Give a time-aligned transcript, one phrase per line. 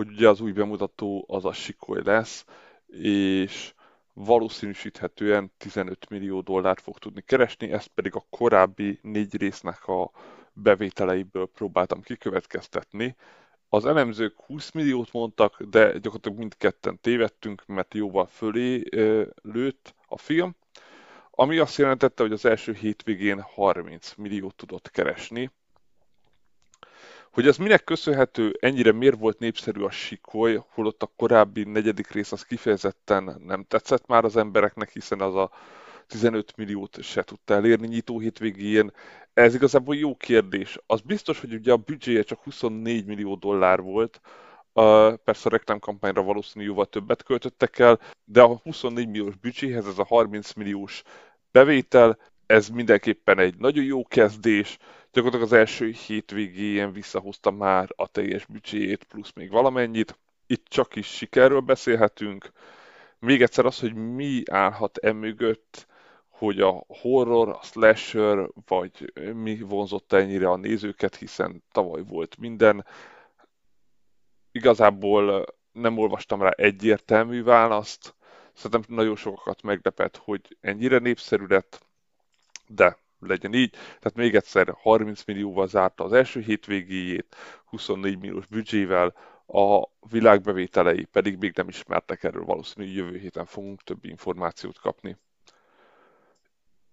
[0.00, 2.44] hogy ugye az új bemutató az a Sikoly lesz,
[2.86, 3.74] és
[4.12, 10.10] valószínűsíthetően 15 millió dollárt fog tudni keresni, ezt pedig a korábbi négy résznek a
[10.52, 13.16] bevételeiből próbáltam kikövetkeztetni.
[13.68, 18.82] Az elemzők 20 milliót mondtak, de gyakorlatilag mindketten tévedtünk, mert jóval fölé
[19.42, 20.56] lőtt a film,
[21.30, 25.50] ami azt jelentette, hogy az első hétvégén 30 milliót tudott keresni,
[27.30, 32.32] hogy ez minek köszönhető, ennyire miért volt népszerű a sikoly, holott a korábbi negyedik rész
[32.32, 35.50] az kifejezetten nem tetszett már az embereknek, hiszen az a
[36.06, 38.92] 15 milliót se tudta elérni nyitó hétvégén.
[39.34, 40.78] Ez igazából jó kérdés.
[40.86, 44.20] Az biztos, hogy ugye a büdzséje csak 24 millió dollár volt,
[44.74, 49.98] Uh, persze a reklámkampányra valószínűleg jóval többet költöttek el, de a 24 milliós büdzséhez ez
[49.98, 51.02] a 30 milliós
[51.50, 54.78] bevétel, ez mindenképpen egy nagyon jó kezdés,
[55.12, 60.18] gyakorlatilag az első hétvégén visszahozta már a teljes büdzséjét, plusz még valamennyit.
[60.46, 62.52] Itt csak is sikerről beszélhetünk.
[63.18, 65.86] Még egyszer az, hogy mi állhat emögött,
[66.28, 72.86] hogy a horror, a slasher, vagy mi vonzott ennyire a nézőket, hiszen tavaly volt minden.
[74.52, 78.14] Igazából nem olvastam rá egyértelmű választ.
[78.52, 81.86] Szerintem nagyon sokakat meglepett, hogy ennyire népszerű lett,
[82.66, 83.70] de legyen így.
[83.70, 89.14] Tehát még egyszer 30 millióval zárta az első hétvégéjét, 24 milliós büdzsével,
[89.46, 95.16] a világbevételei pedig még nem ismertek erről, valószínűleg jövő héten fogunk több információt kapni.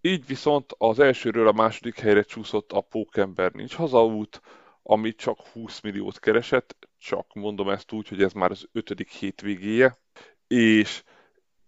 [0.02, 4.42] Így viszont az elsőről a második helyre csúszott a Pókember Nincs Hazaút,
[4.84, 10.00] ami csak 20 milliót keresett, csak mondom ezt úgy, hogy ez már az ötödik hétvégéje,
[10.48, 11.04] és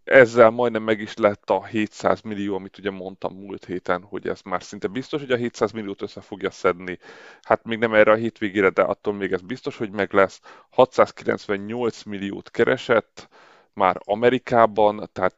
[0.10, 4.42] ezzel majdnem meg is lett a 700 millió, amit ugye mondtam múlt héten, hogy ez
[4.42, 7.00] már szinte biztos, hogy a 700 milliót össze fogja szedni.
[7.42, 10.42] Hát még nem erre a hétvégére, de attól még ez biztos, hogy meg lesz.
[10.70, 13.30] 698 milliót keresett
[13.74, 15.36] már Amerikában, tehát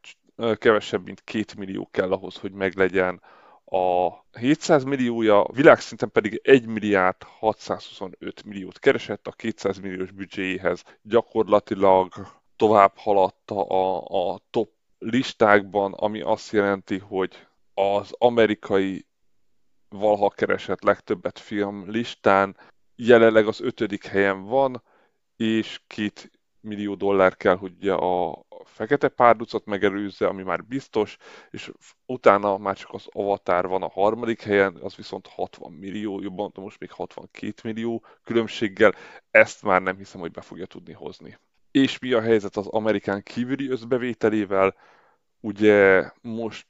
[0.58, 3.22] kevesebb, mint 2 millió kell ahhoz, hogy meglegyen
[3.66, 10.84] a 700 milliója, világszinten pedig 1 milliárd 625 milliót keresett a 200 milliós büdzséjéhez.
[11.02, 12.14] Gyakorlatilag
[12.62, 19.06] tovább haladta a, a top listákban, ami azt jelenti, hogy az amerikai
[19.90, 22.58] valaha keresett legtöbbet film listán
[22.96, 24.84] jelenleg az ötödik helyen van,
[25.36, 31.18] és két millió dollár kell, hogy a fekete párducot megelőzze, ami már biztos,
[31.50, 31.72] és
[32.06, 36.80] utána már csak az Avatar van a harmadik helyen, az viszont 60 millió, jobban most
[36.80, 38.96] még 62 millió különbséggel,
[39.32, 41.38] ezt már nem hiszem, hogy be fogja tudni hozni
[41.72, 44.76] és mi a helyzet az Amerikán kívüli összbevételével.
[45.40, 46.66] Ugye most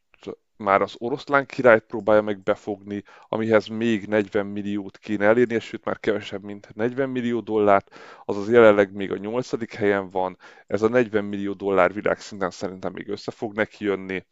[0.61, 5.85] már az oroszlán királyt próbálja meg befogni, amihez még 40 milliót kéne elérni, és sőt
[5.85, 7.95] már kevesebb, mint 40 millió dollárt,
[8.25, 10.37] azaz jelenleg még a nyolcadik helyen van.
[10.67, 14.25] Ez a 40 millió dollár világszinten szerintem még össze fog neki jönni,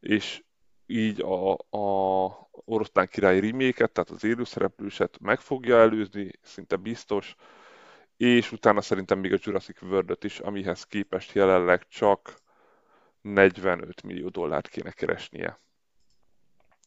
[0.00, 0.42] és
[0.86, 7.34] így a, a oroszlán király reméket, tehát az élőszereplőset meg fogja előzni, szinte biztos,
[8.16, 12.34] és utána szerintem még a Jurassic world is, amihez képest jelenleg csak
[13.20, 15.60] 45 millió dollárt kéne keresnie.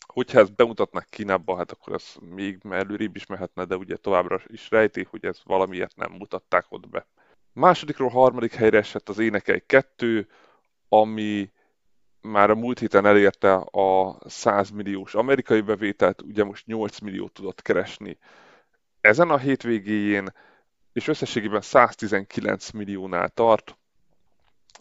[0.05, 4.69] Hogyha ezt bemutatnak Kínába, hát akkor ez még előrébb is mehetne, de ugye továbbra is
[4.69, 7.07] rejti, hogy ez valamiért nem mutatták ott be.
[7.53, 10.27] Másodikról harmadik helyre esett az Énekei 2,
[10.89, 11.51] ami
[12.21, 17.61] már a múlt héten elérte a 100 milliós amerikai bevételt, ugye most 8 milliót tudott
[17.61, 18.17] keresni.
[19.01, 20.33] Ezen a hétvégéjén
[20.93, 23.77] és összességében 119 milliónál tart,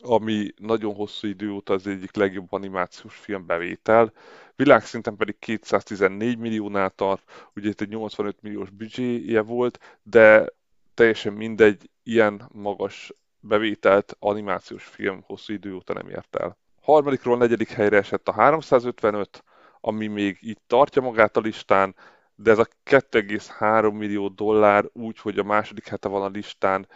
[0.02, 4.12] ami nagyon hosszú idő óta az egyik legjobb animációs film bevétel.
[4.56, 10.46] Világszinten pedig 214 milliónál tart, ugye itt egy 85 milliós büdzséje volt, de
[10.94, 16.56] teljesen mindegy, ilyen magas bevételt animációs film hosszú idő óta nem ért el.
[16.82, 19.44] Harmadikról negyedik helyre esett a 355,
[19.80, 21.94] ami még itt tartja magát a listán,
[22.40, 26.88] de ez a 2,3 millió dollár úgy, hogy a második hete van a listán,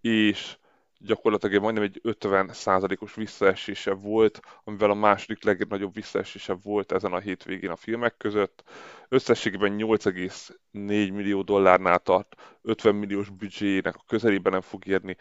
[0.00, 0.58] és
[0.98, 2.50] gyakorlatilag majdnem egy 50
[2.98, 8.62] os visszaesése volt, amivel a második legnagyobb visszaesése volt ezen a hétvégén a filmek között.
[9.08, 15.16] Összességében 8,4 millió dollárnál tart, 50 milliós büdzséjének a közelében nem fog érni,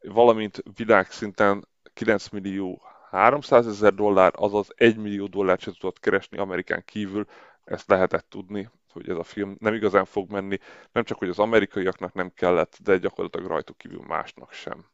[0.00, 6.82] valamint világszinten 9 millió 300 ezer dollár, azaz 1 millió dollárt se tudott keresni Amerikán
[6.84, 7.26] kívül,
[7.64, 10.58] ezt lehetett tudni, hogy ez a film nem igazán fog menni,
[10.92, 14.84] nem csak, hogy az amerikaiaknak nem kellett, de gyakorlatilag rajtuk kívül másnak sem.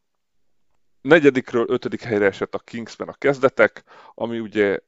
[1.00, 3.84] Negyedikről ötödik helyre esett a Kingsman a kezdetek,
[4.14, 4.78] ami ugye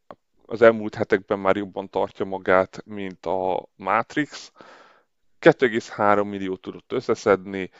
[0.46, 4.52] az elmúlt hetekben már jobban tartja magát, mint a Matrix.
[5.40, 7.70] 2,3 milliót tudott összeszedni,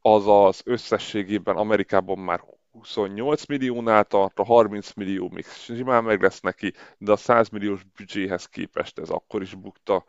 [0.00, 2.40] azaz összességében Amerikában már
[2.72, 7.82] 28 milliónál tart, a 30 millió még simán meg lesz neki, de a 100 milliós
[7.96, 10.04] büdzséhez képest ez akkor is bukta,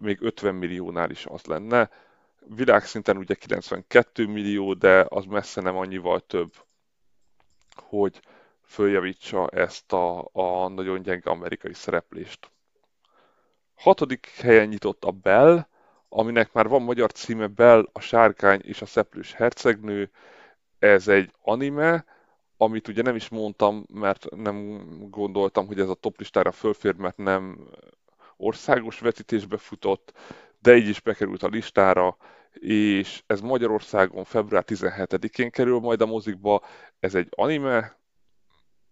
[0.00, 1.90] még 50 milliónál is az lenne.
[2.40, 6.52] Világszinten ugye 92 millió, de az messze nem annyival több,
[7.76, 8.20] hogy
[8.62, 12.50] följavítsa ezt a, a nagyon gyenge amerikai szereplést.
[13.74, 15.66] Hatodik helyen nyitott a Bell,
[16.08, 20.10] aminek már van magyar címe Bell, a sárkány és a szeplős hercegnő.
[20.78, 22.04] Ez egy anime,
[22.56, 27.16] amit ugye nem is mondtam, mert nem gondoltam, hogy ez a top listára fölfér, mert
[27.16, 27.68] nem
[28.38, 30.12] országos vetítésbe futott,
[30.58, 32.16] de így is bekerült a listára,
[32.52, 36.62] és ez Magyarországon február 17-én kerül majd a mozikba.
[37.00, 37.98] Ez egy anime,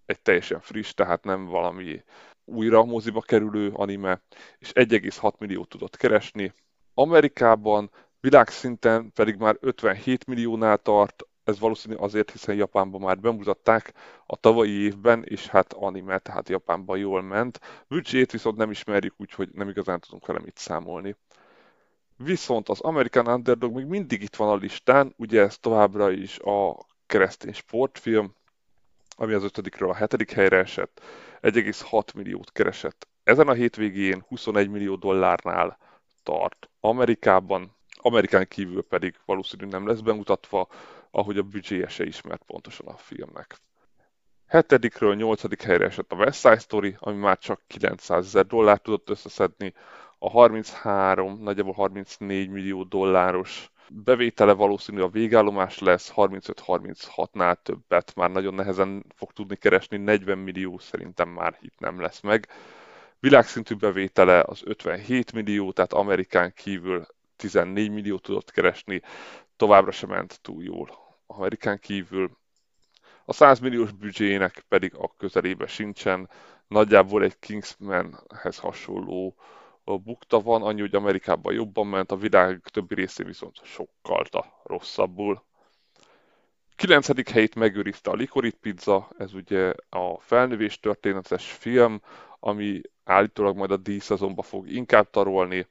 [0.07, 2.03] egy teljesen friss, tehát nem valami
[2.45, 4.23] újra moziba kerülő anime,
[4.59, 6.53] és 1,6 milliót tudott keresni.
[6.95, 7.91] Amerikában
[8.21, 13.93] világszinten pedig már 57 milliónál tart, ez valószínű azért, hiszen Japánban már bemutatták
[14.27, 17.61] a tavalyi évben, és hát anime, tehát Japánban jól ment.
[17.89, 21.17] Büdzsét viszont nem ismerjük, úgyhogy nem igazán tudunk vele mit számolni.
[22.17, 26.87] Viszont az American Underdog még mindig itt van a listán, ugye ez továbbra is a
[27.07, 28.35] keresztény sportfilm,
[29.17, 31.03] ami az ötödikről a hetedik helyre esett,
[31.43, 33.09] 1,6 milliót keresett.
[33.25, 35.79] Ezen a hétvégén 21 millió dollárnál
[36.23, 40.69] tart Amerikában, Amerikán kívül pedig valószínűleg nem lesz bemutatva,
[41.11, 43.57] ahogy a büdzséje se ismert pontosan a filmnek.
[44.47, 49.11] Hetedikről nyolcadik helyre esett a West Side Story, ami már csak 900 ezer dollárt tudott
[49.11, 49.75] összeszedni,
[50.19, 58.55] a 33, nagyjából 34 millió dolláros bevétele valószínű a végállomás lesz, 35-36-nál többet már nagyon
[58.55, 62.49] nehezen fog tudni keresni, 40 millió szerintem már itt nem lesz meg.
[63.21, 67.07] Világszintű bevétele az 57 millió, tehát Amerikán kívül
[67.37, 69.03] 14 millió tudott keresni,
[69.57, 70.91] továbbra sem ment túl jól
[71.27, 72.39] Amerikán kívül.
[73.25, 76.31] A 100 milliós büdzsének pedig a közelébe sincsen,
[76.69, 79.37] nagyjából egy Kingsmanhez hasonló
[79.85, 84.25] bukta van, annyi, hogy Amerikában jobban ment, a világ többi részén viszont sokkal
[84.63, 85.45] rosszabbul.
[86.77, 87.31] 9.
[87.31, 92.01] helyét megőrizte a Likorit Pizza, ez ugye a felnövés történetes film,
[92.41, 95.67] ami állítólag majd a díjszezonba fog inkább tarolni.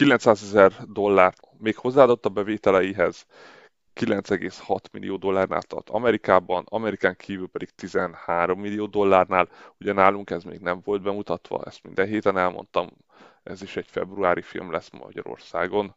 [0.00, 3.26] 900 ezer dollárt még hozzáadott a bevételeihez,
[3.94, 9.48] 9,6 millió dollárnál tart Amerikában, Amerikán kívül pedig 13 millió dollárnál,
[9.80, 12.88] ugye nálunk ez még nem volt bemutatva, ezt minden héten elmondtam,
[13.42, 15.94] ez is egy februári film lesz Magyarországon.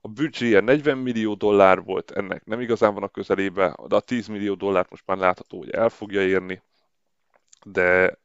[0.00, 4.26] A büdzséje 40 millió dollár volt, ennek nem igazán van a közelébe, de a 10
[4.26, 6.62] millió dollárt most már látható, hogy el fogja érni,
[7.64, 8.18] de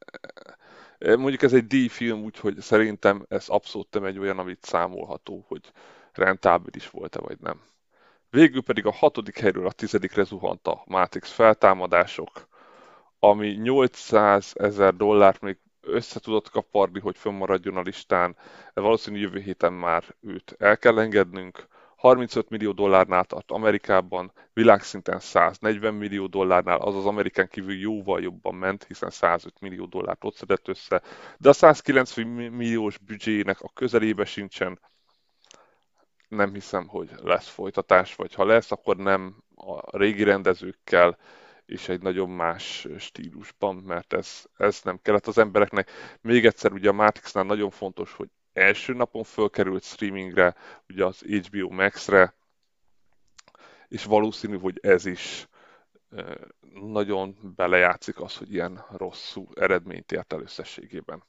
[0.99, 5.71] mondjuk ez egy díjfilm, úgyhogy szerintem ez abszolút nem egy olyan, amit számolható, hogy
[6.13, 7.61] rentábilis volt-e vagy nem.
[8.29, 12.47] Végül pedig a hatodik helyről a tizedikre zuhant a Matrix feltámadások,
[13.19, 18.35] ami 800 ezer dollárt még össze tudott kaparni, hogy fönnmaradjon a listán.
[18.73, 21.67] Valószínű jövő héten már őt el kell engednünk.
[21.99, 28.83] 35 millió dollárnál tart Amerikában, világszinten 140 millió dollárnál, azaz Amerikán kívül jóval jobban ment,
[28.83, 31.01] hiszen 105 millió dollárt ott szedett össze,
[31.37, 34.79] de a 190 milliós büdzséjének a közelébe sincsen,
[36.27, 41.17] nem hiszem, hogy lesz folytatás, vagy ha lesz, akkor nem a régi rendezőkkel,
[41.65, 45.91] és egy nagyon más stílusban, mert ez, ez nem kellett az embereknek.
[46.21, 50.55] Még egyszer, ugye a Matrixnál nagyon fontos, hogy első napon fölkerült streamingre,
[50.89, 52.33] ugye az HBO Max-re,
[53.87, 55.47] és valószínű, hogy ez is
[56.73, 61.23] nagyon belejátszik az, hogy ilyen rosszú eredményt ért el összességében.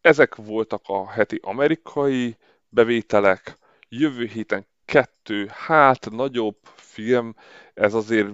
[0.00, 2.36] Ezek voltak a heti amerikai
[2.68, 7.34] bevételek, jövő héten kettő, hát nagyobb film,
[7.74, 8.28] ez azért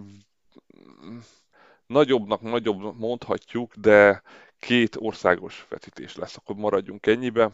[1.86, 4.22] nagyobbnak nagyobb mondhatjuk, de
[4.58, 7.52] két országos vetítés lesz, akkor maradjunk ennyibe,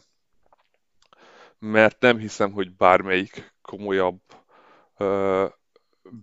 [1.60, 4.20] mert nem hiszem, hogy bármelyik komolyabb
[4.96, 5.46] ö,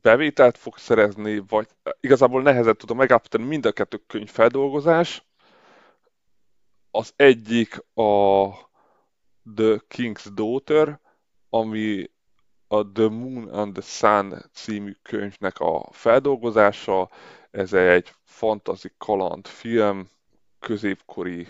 [0.01, 1.67] bevételt fog szerezni, vagy
[1.99, 5.25] igazából nehezen tudom megállapítani mind a kettő könyvfeldolgozás.
[6.91, 8.47] Az egyik a
[9.55, 10.99] The King's Daughter,
[11.49, 12.11] ami
[12.67, 17.09] a The Moon and the Sun című könyvnek a feldolgozása.
[17.51, 20.09] Ez egy fantasy kaland film,
[20.59, 21.47] középkori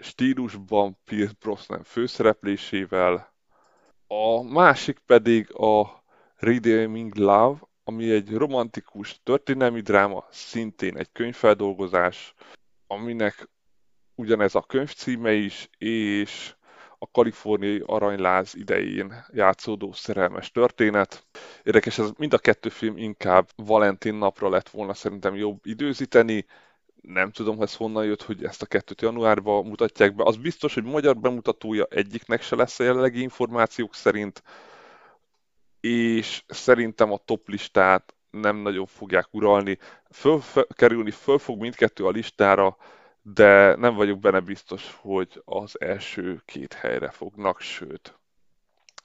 [0.00, 3.34] stílusban Pierce Brosnan főszereplésével.
[4.06, 6.04] A másik pedig a
[6.36, 12.34] Redeeming Love, ami egy romantikus történelmi dráma, szintén egy könyvfeldolgozás,
[12.86, 13.48] aminek
[14.14, 16.54] ugyanez a könyvcíme is, és
[16.98, 21.26] a kaliforniai aranyláz idején játszódó szerelmes történet.
[21.62, 26.46] Érdekes, ez mind a kettő film inkább Valentin napra lett volna szerintem jobb időzíteni.
[27.12, 30.24] Nem tudom, hogy ez honnan jött, hogy ezt a kettőt januárban mutatják be.
[30.24, 34.42] Az biztos, hogy magyar bemutatója egyiknek se lesz a jelenlegi információk szerint,
[35.80, 39.78] és szerintem a top listát nem nagyon fogják uralni.
[40.10, 42.76] Föl, föl, kerülni föl fog mindkettő a listára,
[43.22, 48.17] de nem vagyok benne biztos, hogy az első két helyre fognak, sőt.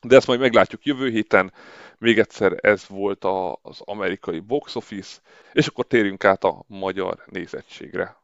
[0.03, 1.53] De ezt majd meglátjuk jövő héten.
[1.97, 5.21] Még egyszer ez volt a, az amerikai box office,
[5.53, 8.17] és akkor térjünk át a magyar nézettségre.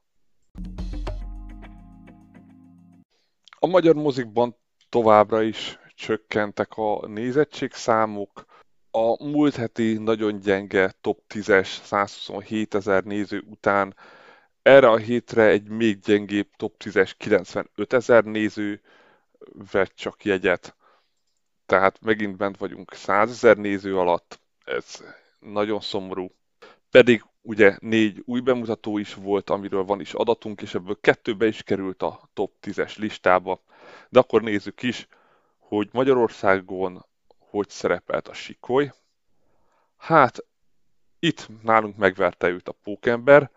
[3.59, 4.55] A magyar mozikban
[4.89, 8.45] továbbra is csökkentek a nézettségszámok.
[8.91, 13.95] A múlt heti nagyon gyenge top 10-es 127 ezer néző után
[14.61, 18.81] erre a hétre egy még gyengébb top 10-es 95 ezer néző
[19.71, 20.77] vett csak jegyet.
[21.69, 25.03] Tehát megint bent vagyunk 100 ezer néző alatt, ez
[25.39, 26.31] nagyon szomorú.
[26.91, 31.63] Pedig ugye négy új bemutató is volt, amiről van is adatunk, és ebből kettőbe is
[31.63, 33.61] került a top 10-es listába.
[34.09, 35.07] De akkor nézzük is,
[35.57, 37.05] hogy Magyarországon
[37.49, 38.91] hogy szerepelt a Sikoly.
[39.97, 40.45] Hát,
[41.19, 43.51] itt nálunk megverte őt a Pókember,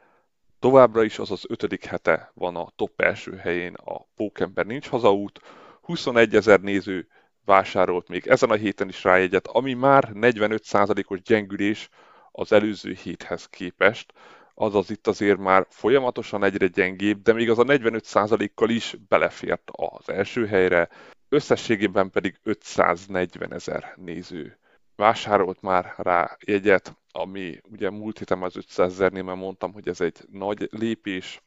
[0.59, 5.41] Továbbra is az az ötödik hete van a top első helyén a Pókember Nincs Hazaút.
[5.81, 7.09] 21 ezer néző
[7.45, 11.89] vásárolt még ezen a héten is rájegyet, ami már 45%-os gyengülés
[12.33, 14.13] az előző héthez képest,
[14.55, 20.09] azaz itt azért már folyamatosan egyre gyengébb, de még az a 45%-kal is belefért az
[20.09, 20.89] első helyre,
[21.29, 24.59] összességében pedig 540 ezer néző
[24.97, 30.01] vásárolt már rá jegyet, ami ugye múlt héten az 500 ezernél már mondtam, hogy ez
[30.01, 31.43] egy nagy lépés.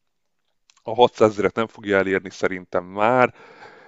[0.83, 3.33] A 600 ezeret nem fogja elérni szerintem már,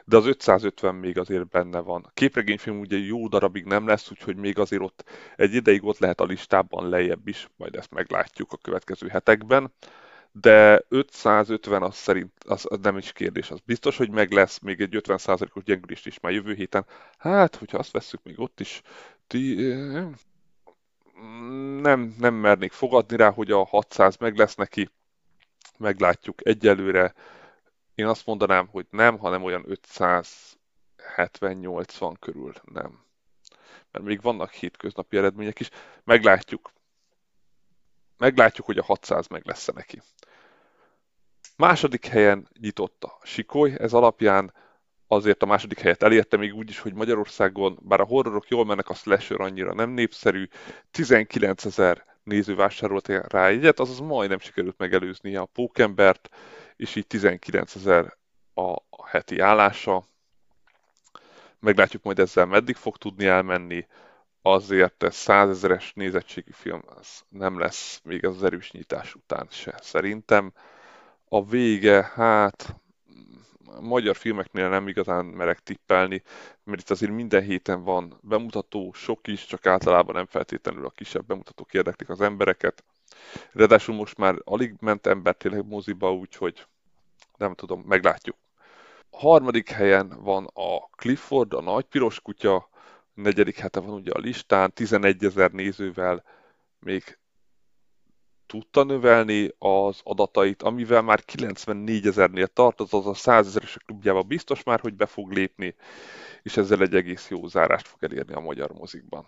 [0.09, 2.03] de az 550 még azért benne van.
[2.03, 6.19] A képregényfilm ugye jó darabig nem lesz, úgyhogy még azért ott egy ideig ott lehet
[6.19, 9.73] a listában lejjebb is, majd ezt meglátjuk a következő hetekben.
[10.31, 14.81] De 550 az szerint az, az nem is kérdés, az biztos, hogy meg lesz még
[14.81, 16.85] egy 50%-os gyengülést is már jövő héten.
[17.17, 18.81] Hát, hogyha azt veszük, még ott is
[19.27, 19.55] ti,
[21.81, 24.89] nem, nem mernék fogadni rá, hogy a 600 meg lesz neki.
[25.77, 27.13] Meglátjuk egyelőre.
[27.97, 29.65] Én azt mondanám, hogy nem, hanem olyan
[31.15, 33.03] 570-80 körül nem.
[33.91, 35.69] Mert még vannak hétköznapi eredmények is.
[36.03, 36.71] Meglátjuk.
[38.17, 40.01] Meglátjuk, hogy a 600 meg lesz neki.
[41.55, 44.53] Második helyen nyitott a Sikoly, ez alapján
[45.07, 48.89] azért a második helyet elérte, még úgy is, hogy Magyarországon, bár a horrorok jól mennek,
[48.89, 50.47] a slasher annyira nem népszerű,
[50.91, 56.29] 19 ezer néző vásárolt rá egyet, azaz majdnem sikerült megelőzni a Pókembert,
[56.77, 58.17] és így 19 ezer
[58.53, 60.03] a heti állása.
[61.59, 63.87] Meglátjuk majd ezzel meddig fog tudni elmenni,
[64.41, 69.79] azért ez 100 ezeres nézettségi film az nem lesz még az erős nyitás után se
[69.81, 70.53] szerintem.
[71.29, 72.75] A vége, hát
[73.81, 76.23] magyar filmeknél nem igazán merek tippelni,
[76.63, 81.25] mert itt azért minden héten van bemutató, sok is, csak általában nem feltétlenül a kisebb
[81.25, 82.83] bemutatók érdeklik az embereket.
[83.51, 86.65] Ráadásul most már alig ment ember tényleg moziba, úgyhogy
[87.37, 88.35] nem tudom, meglátjuk.
[89.09, 92.69] A harmadik helyen van a Clifford, a nagy piros kutya,
[93.13, 96.23] negyedik hete van ugye a listán, 11 ezer nézővel
[96.79, 97.17] még
[98.45, 104.63] tudta növelni az adatait, amivel már 94 ezernél tart, azaz a 100 ezeresek klubjába biztos
[104.63, 105.75] már, hogy be fog lépni,
[106.43, 109.25] és ezzel egy egész jó zárást fog elérni a magyar mozikban.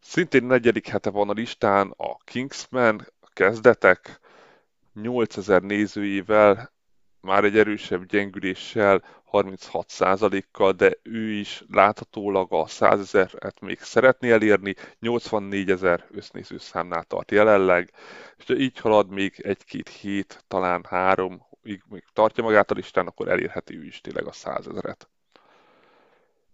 [0.00, 4.20] Szintén negyedik hete van a listán a Kingsman, a kezdetek,
[4.92, 6.72] 8000 nézőjével
[7.20, 14.74] már egy erősebb gyengüléssel, 36%-kal, de ő is láthatólag a 100 ezeret még szeretné elérni,
[14.98, 17.92] 84 ezer össznéző számnál tart jelenleg,
[18.36, 23.76] és így halad még egy-két hét, talán három, még tartja magát a listán, akkor elérheti
[23.76, 25.08] ő is tényleg a 100 ezeret.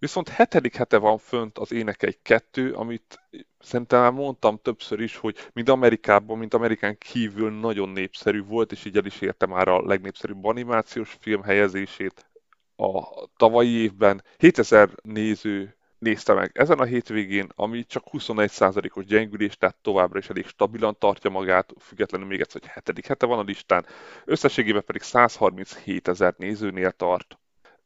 [0.03, 3.21] Viszont hetedik hete van fönt az Énekelj 2, amit
[3.59, 8.85] szerintem már mondtam többször is, hogy mind Amerikában, mind Amerikán kívül nagyon népszerű volt, és
[8.85, 12.31] így el is érte már a legnépszerűbb animációs film helyezését
[12.77, 13.03] a
[13.37, 14.25] tavalyi évben.
[14.39, 20.47] 7000 néző nézte meg ezen a hétvégén, ami csak 21%-os gyengülés, tehát továbbra is elég
[20.47, 23.87] stabilan tartja magát, függetlenül még egyszer, hogy hetedik hete van a listán,
[24.25, 27.39] összességében pedig 137 ezer nézőnél tart.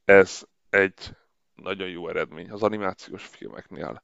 [0.04, 1.16] Ez egy
[1.56, 4.02] nagyon jó eredmény az animációs filmeknél.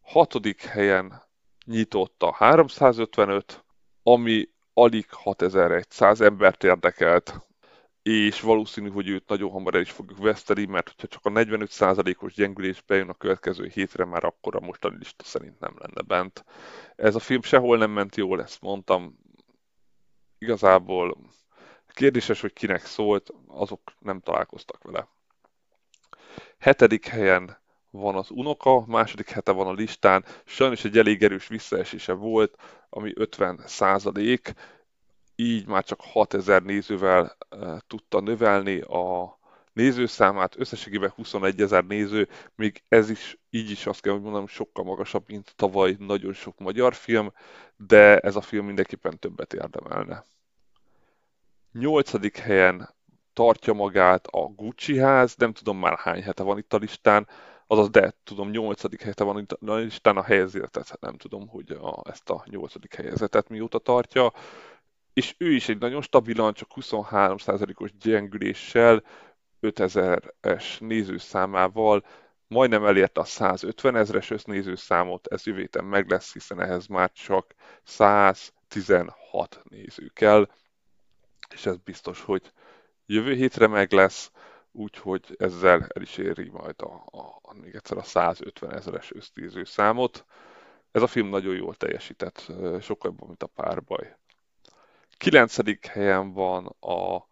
[0.00, 1.22] Hatodik helyen
[1.64, 3.64] nyitott a 355,
[4.02, 7.40] ami alig 6100 embert érdekelt,
[8.02, 12.34] és valószínű, hogy őt nagyon hamar el is fogjuk veszteni, mert hogyha csak a 45%-os
[12.34, 16.44] gyengülés bejön a következő hétre, már akkor a mostani lista szerint nem lenne bent.
[16.96, 19.18] Ez a film sehol nem ment jól, ezt mondtam.
[20.38, 21.18] Igazából
[21.94, 25.08] kérdéses, hogy kinek szólt, azok nem találkoztak vele.
[26.58, 27.58] Hetedik helyen
[27.90, 32.56] van az unoka, második hete van a listán, sajnos egy elég erős visszaesése volt,
[32.88, 34.52] ami 50 százalék,
[35.36, 39.38] így már csak 6000 nézővel e, tudta növelni a
[39.72, 44.84] nézőszámát, összességében 21 ezer néző, még ez is, így is azt kell, hogy mondanom, sokkal
[44.84, 47.32] magasabb, mint tavaly nagyon sok magyar film,
[47.76, 50.24] de ez a film mindenképpen többet érdemelne.
[51.72, 52.94] Nyolcadik helyen
[53.40, 57.28] tartja magát a Gucci ház, nem tudom már hány hete van itt a listán,
[57.66, 62.02] azaz de tudom, nyolcadik hete van itt a listán a helyezetet, nem tudom, hogy a,
[62.10, 64.32] ezt a nyolcadik helyezetet mióta tartja,
[65.12, 69.02] és ő is egy nagyon stabilan, csak 23%-os gyengüléssel,
[69.60, 72.04] 5000-es nézőszámával
[72.46, 77.54] majdnem elérte a 150 ezres össznézőszámot, ez jövő héten meg lesz, hiszen ehhez már csak
[77.84, 80.48] 116 néző kell,
[81.54, 82.52] és ez biztos, hogy
[83.12, 84.30] jövő hétre meg lesz,
[84.72, 89.64] úgyhogy ezzel el is éri majd a, a, a még egyszer a 150 ezeres ösztíző
[89.64, 90.24] számot.
[90.92, 92.38] Ez a film nagyon jól teljesített,
[92.80, 94.16] sokkal jobban, mint a párbaj.
[95.16, 97.28] Kilencedik helyen van a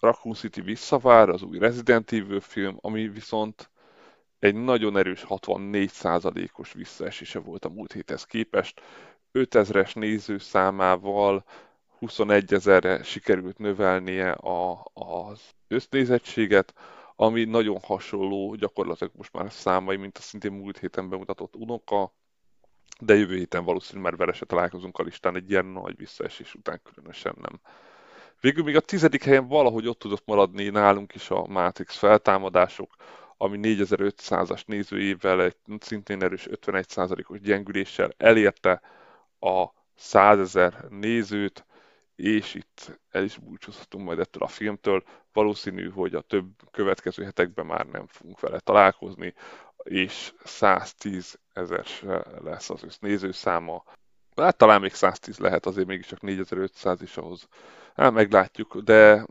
[0.00, 3.70] Raccoon City visszavár, az új Resident Evil film, ami viszont
[4.38, 8.80] egy nagyon erős 64%-os visszaesése volt a múlt héthez képest.
[9.32, 11.44] 5000-es nézőszámával
[12.02, 16.74] 21 ezerre sikerült növelnie a, az össznézettséget,
[17.16, 22.12] ami nagyon hasonló gyakorlatilag most már számai, mint a szintén múlt héten bemutatott unoka,
[23.00, 27.34] de jövő héten valószínűleg már vele találkozunk a listán egy ilyen nagy visszaesés után különösen
[27.40, 27.60] nem.
[28.40, 32.94] Végül még a tizedik helyen valahogy ott tudott maradni nálunk is a Matrix feltámadások,
[33.36, 38.80] ami 4500-as nézőjével egy szintén erős 51%-os gyengüléssel elérte
[39.40, 41.64] a 100 ezer nézőt,
[42.16, 45.02] és itt el is búcsúzhatunk majd ettől a filmtől.
[45.32, 49.34] Valószínű, hogy a több következő hetekben már nem fogunk vele találkozni,
[49.82, 51.86] és 110 ezer
[52.42, 53.84] lesz az össz nézőszáma.
[54.36, 57.48] Hát talán még 110 lehet, azért mégiscsak 4500 is ahhoz.
[57.94, 59.26] Hát meglátjuk, de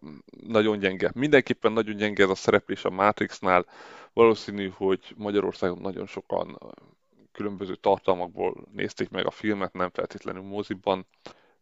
[0.48, 1.12] nagyon gyenge.
[1.14, 3.66] Mindenképpen nagyon gyenge ez a szereplés a Matrixnál.
[4.14, 6.58] Valószínű, hogy Magyarországon nagyon sokan
[7.32, 11.08] különböző tartalmakból nézték meg a filmet, nem feltétlenül moziban.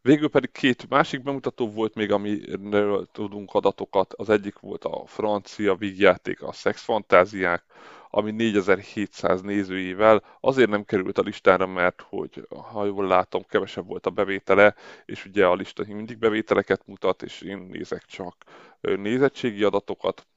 [0.01, 4.13] Végül pedig két másik bemutató volt még, amiről tudunk adatokat.
[4.13, 7.63] Az egyik volt a francia vígjáték, a Sex Fantáziák,
[8.09, 14.05] ami 4700 nézőivel azért nem került a listára, mert hogy, ha jól látom, kevesebb volt
[14.05, 18.35] a bevétele, és ugye a lista mindig bevételeket mutat, és én nézek csak
[18.81, 20.27] nézettségi adatokat,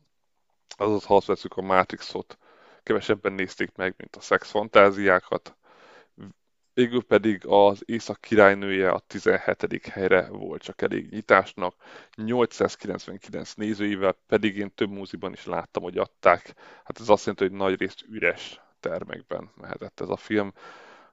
[0.76, 2.38] azaz ha azt veszük a Matrixot,
[2.82, 5.56] kevesebben nézték meg, mint a Sex Fantáziákat,
[6.74, 9.86] Végül pedig az Észak királynője a 17.
[9.86, 11.74] helyre volt csak elég nyitásnak,
[12.14, 16.54] 899 nézőivel, pedig én több múziban is láttam, hogy adták.
[16.84, 20.52] Hát ez azt jelenti, hogy nagy részt üres termekben mehetett ez a film.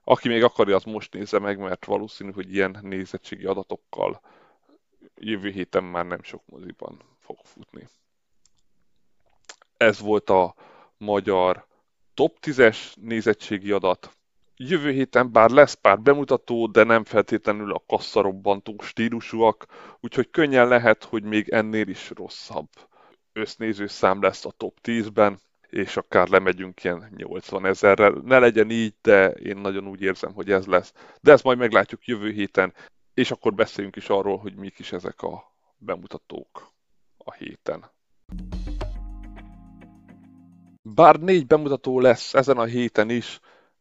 [0.03, 4.21] Aki még akarja, az most nézze meg, mert valószínű, hogy ilyen nézettségi adatokkal
[5.15, 7.87] jövő héten már nem sok moziban fog futni.
[9.77, 10.55] Ez volt a
[10.97, 11.67] magyar
[12.13, 14.17] top 10-es nézettségi adat
[14.61, 19.65] jövő héten bár lesz pár bemutató, de nem feltétlenül a kasszarobbantó stílusúak,
[19.99, 22.67] úgyhogy könnyen lehet, hogy még ennél is rosszabb
[23.33, 28.21] össznéző szám lesz a top 10-ben, és akár lemegyünk ilyen 80 ezerrel.
[28.23, 30.93] Ne legyen így, de én nagyon úgy érzem, hogy ez lesz.
[31.21, 32.73] De ezt majd meglátjuk jövő héten,
[33.13, 36.71] és akkor beszéljünk is arról, hogy mik is ezek a bemutatók
[37.17, 37.91] a héten.
[40.81, 43.39] Bár négy bemutató lesz ezen a héten is,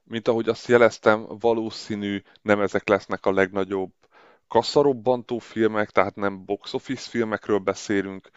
[0.09, 3.93] mint ahogy azt jeleztem, valószínű nem ezek lesznek a legnagyobb
[4.49, 8.31] kaszarobbantó filmek, tehát nem box office filmekről beszélünk,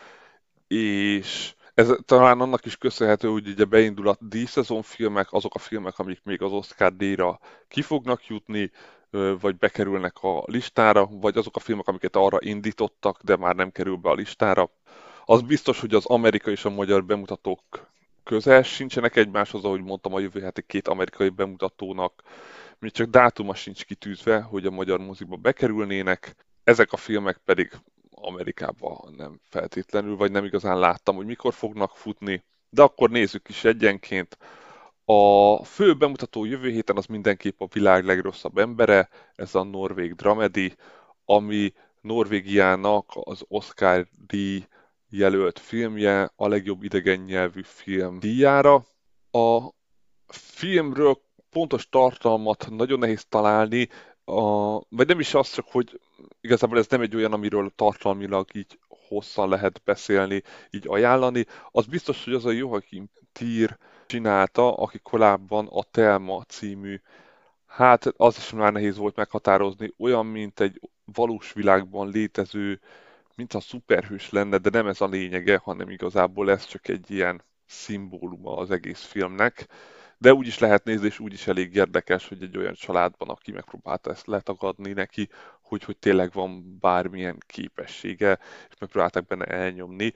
[0.67, 5.99] és ez talán annak is köszönhető, hogy ugye beindul a díjszezon filmek, azok a filmek,
[5.99, 8.71] amik még az Oscar díjra ki fognak jutni,
[9.41, 13.95] vagy bekerülnek a listára, vagy azok a filmek, amiket arra indítottak, de már nem kerül
[13.95, 14.69] be a listára.
[15.25, 17.89] Az biztos, hogy az amerikai és a magyar bemutatók
[18.23, 22.23] közel sincsenek egymáshoz, ahogy mondtam a jövő heti két amerikai bemutatónak,
[22.79, 27.71] még csak dátuma sincs kitűzve, hogy a magyar moziba bekerülnének, ezek a filmek pedig
[28.12, 33.63] Amerikában nem feltétlenül, vagy nem igazán láttam, hogy mikor fognak futni, de akkor nézzük is
[33.63, 34.38] egyenként.
[35.05, 40.75] A fő bemutató jövő héten az mindenképp a világ legrosszabb embere, ez a norvég dramedi,
[41.25, 44.65] ami Norvégiának az Oscar díj
[45.12, 48.86] jelölt filmje a legjobb idegen nyelvű film díjára.
[49.32, 49.60] A
[50.28, 53.89] filmről pontos tartalmat nagyon nehéz találni,
[54.26, 56.00] a, vagy nem is az csak, hogy
[56.41, 61.45] igazából ez nem egy olyan, amiről tartalmilag így hosszan lehet beszélni, így ajánlani.
[61.71, 67.02] Az biztos, hogy az a Joachim Tír csinálta, aki korábban a Telma című,
[67.65, 72.80] hát az is már nehéz volt meghatározni, olyan, mint egy valós világban létező,
[73.36, 77.44] mint a szuperhős lenne, de nem ez a lényege, hanem igazából ez csak egy ilyen
[77.65, 79.67] szimbóluma az egész filmnek
[80.22, 83.52] de úgy is lehet nézni, és úgy is elég érdekes, hogy egy olyan családban, aki
[83.52, 85.30] megpróbálta ezt letagadni neki,
[85.62, 88.39] hogy, hogy tényleg van bármilyen képessége,
[88.70, 90.13] és megpróbálták benne elnyomni.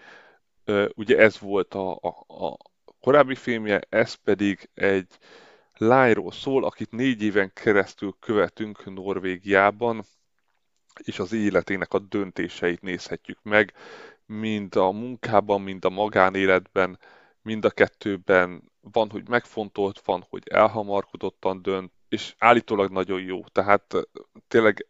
[0.96, 2.58] Ugye ez volt a, a, a
[3.00, 5.08] korábbi filmje, ez pedig egy
[5.78, 10.04] lányról szól, akit négy éven keresztül követünk Norvégiában,
[11.04, 13.74] és az életének a döntéseit nézhetjük meg,
[14.26, 17.00] mind a munkában, mind a magánéletben,
[17.42, 23.44] mind a kettőben van, hogy megfontolt, van, hogy elhamarkodottan dönt, és állítólag nagyon jó.
[23.44, 23.94] Tehát
[24.48, 24.88] tényleg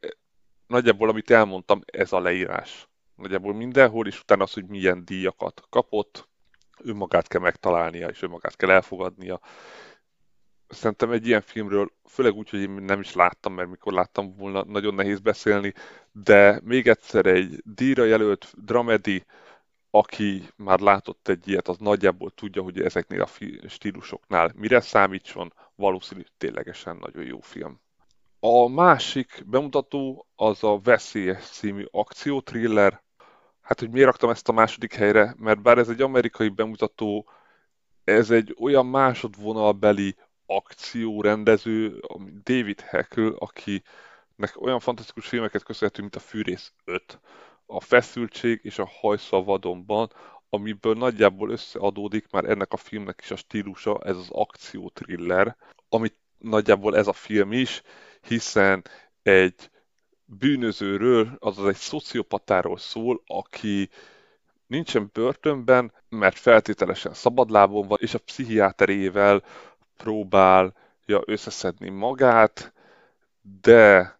[0.67, 2.87] nagyjából, amit elmondtam, ez a leírás.
[3.15, 6.27] Nagyjából mindenhol, és utána az, hogy milyen díjakat kapott,
[6.77, 9.39] önmagát kell megtalálnia, és önmagát kell elfogadnia.
[10.67, 14.63] Szerintem egy ilyen filmről, főleg úgy, hogy én nem is láttam, mert mikor láttam volna,
[14.63, 15.73] nagyon nehéz beszélni,
[16.11, 19.25] de még egyszer egy díjra jelölt dramedi,
[19.89, 23.29] aki már látott egy ilyet, az nagyjából tudja, hogy ezeknél a
[23.67, 27.79] stílusoknál mire számítson, valószínű ténylegesen nagyon jó film.
[28.39, 33.03] A másik bemutató az a Veszélyes című akciótriller.
[33.61, 35.35] Hát, hogy miért raktam ezt a második helyre?
[35.37, 37.29] Mert bár ez egy amerikai bemutató,
[38.03, 40.15] ez egy olyan másodvonalbeli
[40.45, 42.01] akciórendező,
[42.43, 47.19] David Heckle, akinek olyan fantasztikus filmeket köszönhetünk, mint a Fűrész 5,
[47.65, 50.11] a feszültség és a hajszal vadonban,
[50.49, 55.55] amiből nagyjából összeadódik már ennek a filmnek is a stílusa, ez az akciótriller,
[55.89, 57.81] amit nagyjából ez a film is,
[58.21, 58.83] hiszen
[59.23, 59.69] egy
[60.25, 63.89] bűnözőről, azaz egy szociopatáról szól, aki
[64.67, 69.43] nincsen börtönben, mert feltételesen szabadlábon van, és a pszichiáterével
[69.97, 72.73] próbálja összeszedni magát,
[73.61, 74.13] de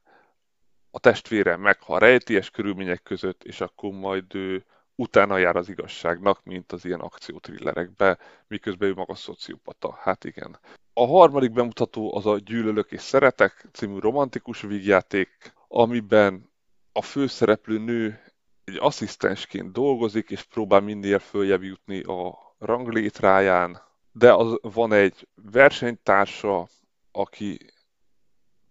[0.91, 6.71] a testvére meghal rejtélyes körülmények között, és akkor majd ő utána jár az igazságnak, mint
[6.71, 9.97] az ilyen akciótrillerekbe, miközben ő maga szociopata.
[10.01, 10.59] Hát igen.
[10.93, 16.49] A harmadik bemutató az a Gyűlölök és Szeretek című romantikus vígjáték, amiben
[16.91, 18.19] a főszereplő nő
[18.63, 23.81] egy asszisztensként dolgozik, és próbál minél följebb jutni a ranglétráján,
[24.17, 26.67] de az van egy versenytársa,
[27.11, 27.59] aki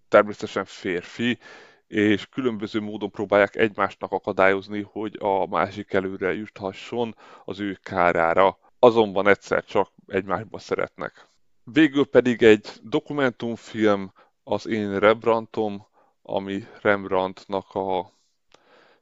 [0.09, 1.39] természetesen férfi,
[1.87, 8.59] és különböző módon próbálják egymásnak akadályozni, hogy a másik előre juthasson az ő kárára.
[8.79, 11.27] Azonban egyszer csak egymásba szeretnek.
[11.65, 15.87] Végül pedig egy dokumentumfilm az én Rembrandtom,
[16.23, 18.13] ami Rembrandtnak a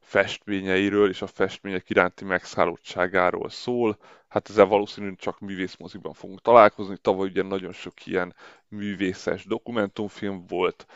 [0.03, 3.99] festményeiről és a festmények iránti megszállottságáról szól.
[4.29, 6.97] Hát ezzel valószínűleg csak művészmoziban fogunk találkozni.
[7.01, 8.35] Tavaly ugye nagyon sok ilyen
[8.69, 10.87] művészes dokumentumfilm volt,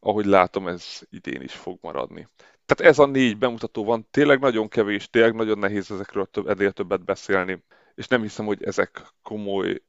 [0.00, 2.28] ahogy látom, ez idén is fog maradni.
[2.66, 6.72] Tehát ez a négy bemutató van, tényleg nagyon kevés, tényleg nagyon nehéz ezekről több, ennél
[6.72, 9.82] többet beszélni, és nem hiszem, hogy ezek komoly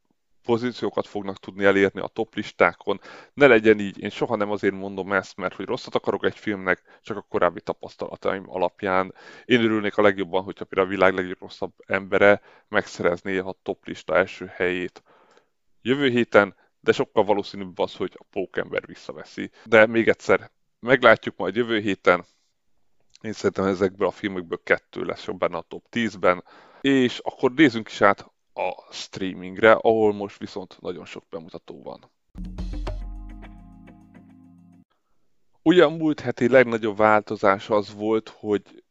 [0.48, 3.00] pozíciókat fognak tudni elérni a top listákon.
[3.34, 6.82] Ne legyen így, én soha nem azért mondom ezt, mert hogy rosszat akarok egy filmnek,
[7.02, 9.14] csak a korábbi tapasztalataim alapján.
[9.46, 14.46] Én örülnék a legjobban, hogyha például a világ legrosszabb embere megszerezné a top lista első
[14.46, 15.04] helyét.
[15.82, 19.52] Jövő héten de sokkal valószínűbb az, hogy a pókember visszaveszi.
[19.66, 22.26] De még egyszer, meglátjuk majd jövő héten.
[23.22, 26.44] Én szerintem ezekből a filmekből kettő lesz jobb benne a top 10-ben,
[26.82, 32.12] És akkor nézzünk is át a streamingre, ahol most viszont nagyon sok bemutató van.
[35.62, 38.84] Ugye a múlt heti legnagyobb változás az volt, hogy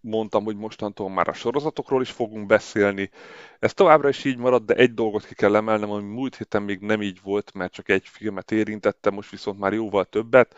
[0.00, 3.10] mondtam, hogy mostantól már a sorozatokról is fogunk beszélni.
[3.58, 6.80] Ez továbbra is így marad, de egy dolgot ki kell emelnem, ami múlt héten még
[6.80, 10.56] nem így volt, mert csak egy filmet érintette, most viszont már jóval többet.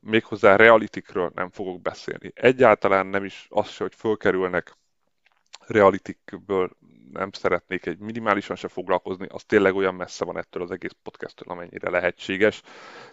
[0.00, 2.32] Méghozzá realitikről nem fogok beszélni.
[2.34, 4.76] Egyáltalán nem is az se, hogy fölkerülnek
[5.66, 6.70] realitikből
[7.12, 11.48] nem szeretnék egy minimálisan se foglalkozni, az tényleg olyan messze van ettől az egész podcasttől,
[11.48, 12.62] amennyire lehetséges.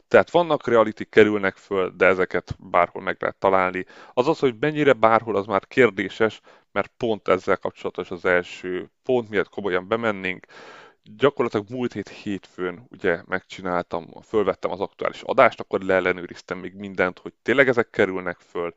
[0.08, 3.86] Tehát vannak realitik kerülnek föl, de ezeket bárhol meg lehet találni.
[4.13, 9.30] Az az, hogy mennyire bárhol, az már kérdéses, mert pont ezzel kapcsolatos az első pont,
[9.30, 10.45] miatt komolyan bemennénk.
[11.04, 17.34] Gyakorlatilag múlt hét hétfőn ugye megcsináltam, fölvettem az aktuális adást, akkor leellenőriztem még mindent, hogy
[17.41, 18.73] tényleg ezek kerülnek föl,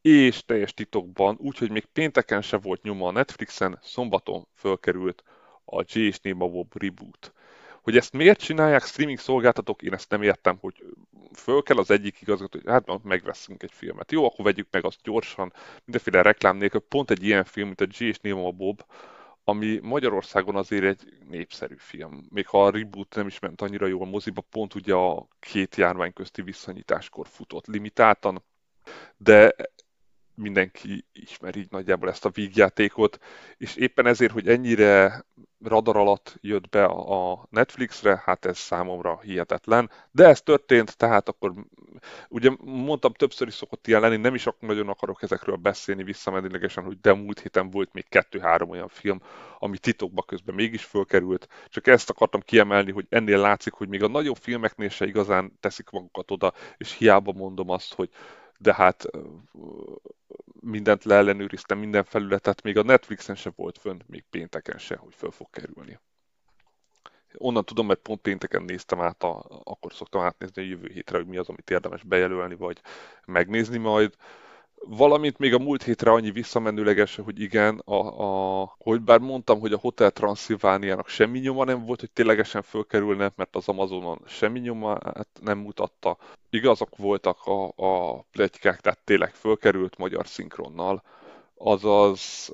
[0.00, 5.22] és teljes titokban, úgyhogy még pénteken se volt nyoma a Netflixen, szombaton fölkerült
[5.64, 7.32] a J és Néma Bob reboot.
[7.82, 10.84] Hogy ezt miért csinálják streaming szolgáltatók, én ezt nem értem, hogy
[11.34, 14.12] föl kell az egyik igazgató, hogy hát megveszünk egy filmet.
[14.12, 15.52] Jó, akkor vegyük meg azt gyorsan,
[15.84, 16.80] mindenféle reklám nélkül.
[16.80, 18.84] Pont egy ilyen film, mint a J és Néma Bob,
[19.44, 22.26] ami Magyarországon azért egy népszerű film.
[22.30, 26.12] Még ha a reboot nem is ment annyira jól moziba, pont ugye a két járvány
[26.12, 28.44] közti visszanyitáskor futott limitáltan,
[29.16, 29.54] de
[30.40, 33.18] mindenki ismeri így nagyjából ezt a vígjátékot,
[33.56, 35.24] és éppen ezért, hogy ennyire
[35.64, 39.90] radar alatt jött be a Netflixre, hát ez számomra hihetetlen.
[40.10, 41.52] De ez történt, tehát akkor
[42.28, 47.00] ugye mondtam, többször is szokott ilyen lenni, nem is nagyon akarok ezekről beszélni visszamenőlegesen, hogy
[47.00, 49.20] de múlt héten volt még kettő-három olyan film,
[49.58, 51.48] ami titokba közben mégis fölkerült.
[51.68, 55.90] Csak ezt akartam kiemelni, hogy ennél látszik, hogy még a nagyobb filmeknél se igazán teszik
[55.90, 58.10] magukat oda, és hiába mondom azt, hogy
[58.62, 59.06] de hát
[60.60, 65.30] mindent leellenőriztem, minden felületet, még a Netflixen se volt fönn, még pénteken se, hogy föl
[65.30, 65.98] fog kerülni.
[67.34, 71.26] Onnan tudom, mert pont pénteken néztem át, a, akkor szoktam átnézni a jövő hétre, hogy
[71.26, 72.80] mi az, amit érdemes bejelölni, vagy
[73.26, 74.14] megnézni majd.
[74.86, 79.72] Valamint még a múlt hétre annyi visszamenőleges, hogy igen, a, a, hogy bár mondtam, hogy
[79.72, 84.98] a Hotel Transylvániának semmi nyoma nem volt, hogy ténylegesen fölkerülne, mert az Amazonon semmi nyoma
[85.40, 86.18] nem mutatta.
[86.50, 91.02] Igazak voltak a, a pletykák, tehát tényleg fölkerült magyar szinkronnal.
[91.54, 92.50] Azaz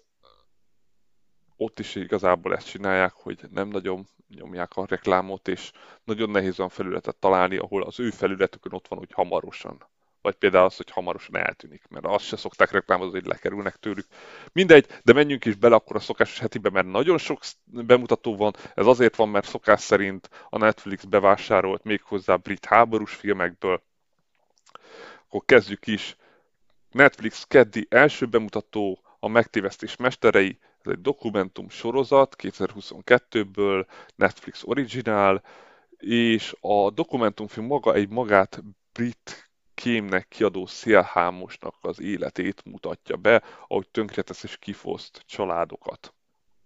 [1.57, 5.73] ott is igazából ezt csinálják, hogy nem nagyon nyomják a reklámot, és
[6.05, 9.85] nagyon nehéz olyan felületet találni, ahol az ő felületükön ott van, hogy hamarosan
[10.27, 14.07] vagy például az, hogy hamarosan eltűnik, mert azt se szokták reklámozni, hogy lekerülnek tőlük.
[14.53, 18.87] Mindegy, de menjünk is bele akkor a szokásos hetibe, mert nagyon sok bemutató van, ez
[18.87, 23.83] azért van, mert szokás szerint a Netflix bevásárolt méghozzá brit háborús filmekből.
[25.27, 26.17] Akkor kezdjük is.
[26.91, 35.43] Netflix keddi első bemutató, a megtévesztés mesterei, ez egy dokumentum sorozat 2022-ből, Netflix originál,
[35.99, 38.63] és a dokumentumfilm maga egy magát
[38.93, 39.46] brit
[39.77, 46.15] kémnek kiadó szélhámosnak az életét mutatja be, ahogy tönkretesz és kifoszt családokat.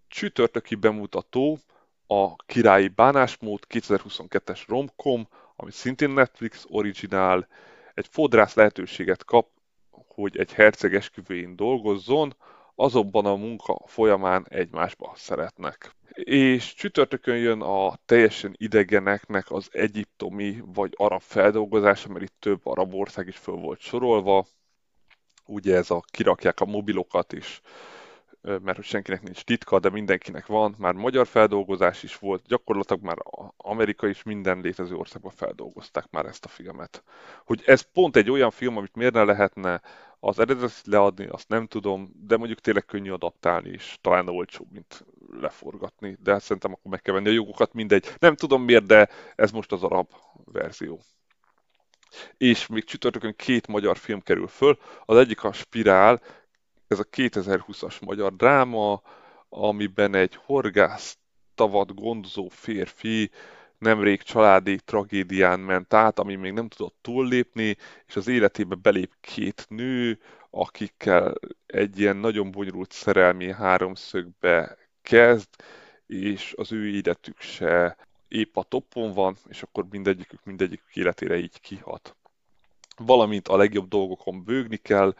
[0.07, 1.59] Csütörtöki bemutató
[2.07, 7.47] a Királyi Bánásmód 2022-es romcom, ami szintén Netflix originál,
[7.93, 9.47] egy fodrász lehetőséget kap,
[9.89, 12.35] hogy egy herceg esküvőjén dolgozzon,
[12.81, 15.95] azonban a munka folyamán egymásba szeretnek.
[16.13, 22.93] És csütörtökön jön a teljesen idegeneknek az egyiptomi vagy arab feldolgozása, mert itt több arab
[22.93, 24.45] ország is föl volt sorolva.
[25.45, 27.61] Ugye ez a kirakják a mobilokat is,
[28.41, 30.75] mert hogy senkinek nincs titka, de mindenkinek van.
[30.77, 33.17] Már magyar feldolgozás is volt, gyakorlatilag már
[33.57, 37.03] Amerika is minden létező országban feldolgozták már ezt a filmet.
[37.45, 39.81] Hogy ez pont egy olyan film, amit miért ne lehetne
[40.19, 45.05] az eredetit leadni, azt nem tudom, de mondjuk tényleg könnyű adaptálni, és talán olcsóbb, mint
[45.39, 46.17] leforgatni.
[46.23, 48.13] De hát szerintem akkor meg kell venni a jogokat, mindegy.
[48.19, 50.09] Nem tudom miért, de ez most az arab
[50.45, 51.01] verzió.
[52.37, 54.77] És még csütörtökön két magyar film kerül föl.
[55.05, 56.21] Az egyik a Spirál,
[56.91, 59.01] ez a 2020-as magyar dráma,
[59.49, 61.17] amiben egy horgász
[61.55, 63.31] tavat gondozó férfi
[63.77, 67.77] nemrég családi tragédián ment át, ami még nem tudott túllépni,
[68.07, 71.33] és az életébe belép két nő, akikkel
[71.65, 75.49] egy ilyen nagyon bonyolult szerelmi háromszögbe kezd,
[76.07, 81.61] és az ő életük se épp a toppon van, és akkor mindegyikük mindegyikük életére így
[81.61, 82.15] kihat.
[82.97, 85.15] Valamint a legjobb dolgokon bőgni kell,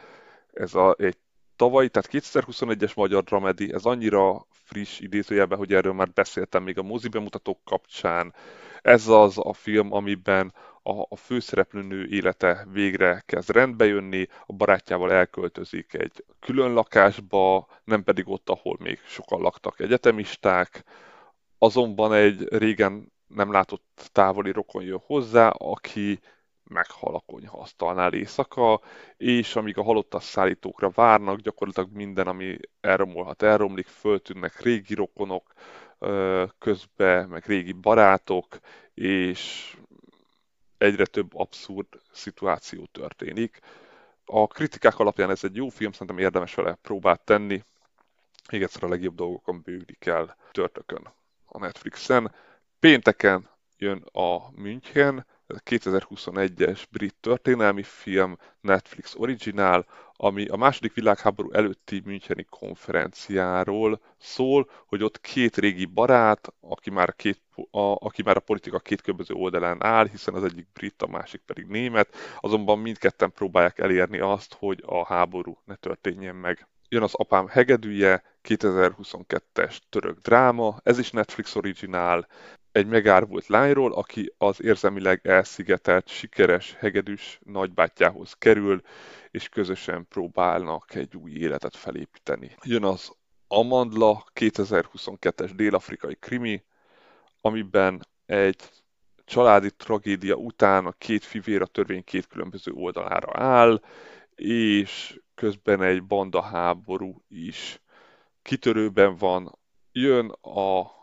[0.53, 1.17] ez a, egy
[1.61, 6.83] tavalyi, tehát 2021-es magyar dramedi, ez annyira friss idézőjelben, hogy erről már beszéltem még a
[6.83, 8.33] mozi bemutatók kapcsán.
[8.81, 15.11] Ez az a film, amiben a, a főszereplőnő élete végre kezd rendbe jönni, a barátjával
[15.11, 20.83] elköltözik egy külön lakásba, nem pedig ott, ahol még sokan laktak egyetemisták,
[21.57, 26.19] azonban egy régen nem látott távoli rokon jön hozzá, aki
[26.71, 28.81] meghal a konyhaasztalnál éjszaka,
[29.17, 35.53] és amíg a halottas szállítókra várnak, gyakorlatilag minden, ami elromolhat, elromlik, föltűnnek régi rokonok
[36.59, 38.59] közbe, meg régi barátok,
[38.93, 39.75] és
[40.77, 43.59] egyre több abszurd szituáció történik.
[44.25, 47.63] A kritikák alapján ez egy jó film, szerintem érdemes vele próbát tenni.
[48.51, 51.13] Még egyszer a legjobb dolgokon bőglik el törtökön
[51.45, 52.31] a Netflixen.
[52.79, 55.25] Pénteken jön a München,
[55.65, 59.85] 2021-es brit történelmi film, Netflix originál,
[60.23, 67.15] ami a második világháború előtti Müncheni konferenciáról szól, hogy ott két régi barát, aki már,
[67.15, 71.07] két, a, aki már a politika két különböző oldalán áll, hiszen az egyik brit, a
[71.07, 76.67] másik pedig német, azonban mindketten próbálják elérni azt, hogy a háború ne történjen meg.
[76.89, 82.27] Jön az apám hegedűje, 2022-es török dráma, ez is Netflix originál,
[82.71, 88.81] egy megárvult lányról, aki az érzelmileg elszigetelt, sikeres, hegedűs nagybátyjához kerül,
[89.31, 92.55] és közösen próbálnak egy új életet felépíteni.
[92.63, 93.11] Jön az
[93.47, 96.63] Amandla 2022-es dél-afrikai krimi,
[97.41, 98.69] amiben egy
[99.25, 103.81] családi tragédia után a két fivér a törvény két különböző oldalára áll,
[104.35, 107.81] és közben egy banda háború is
[108.41, 109.57] kitörőben van.
[109.91, 111.00] Jön a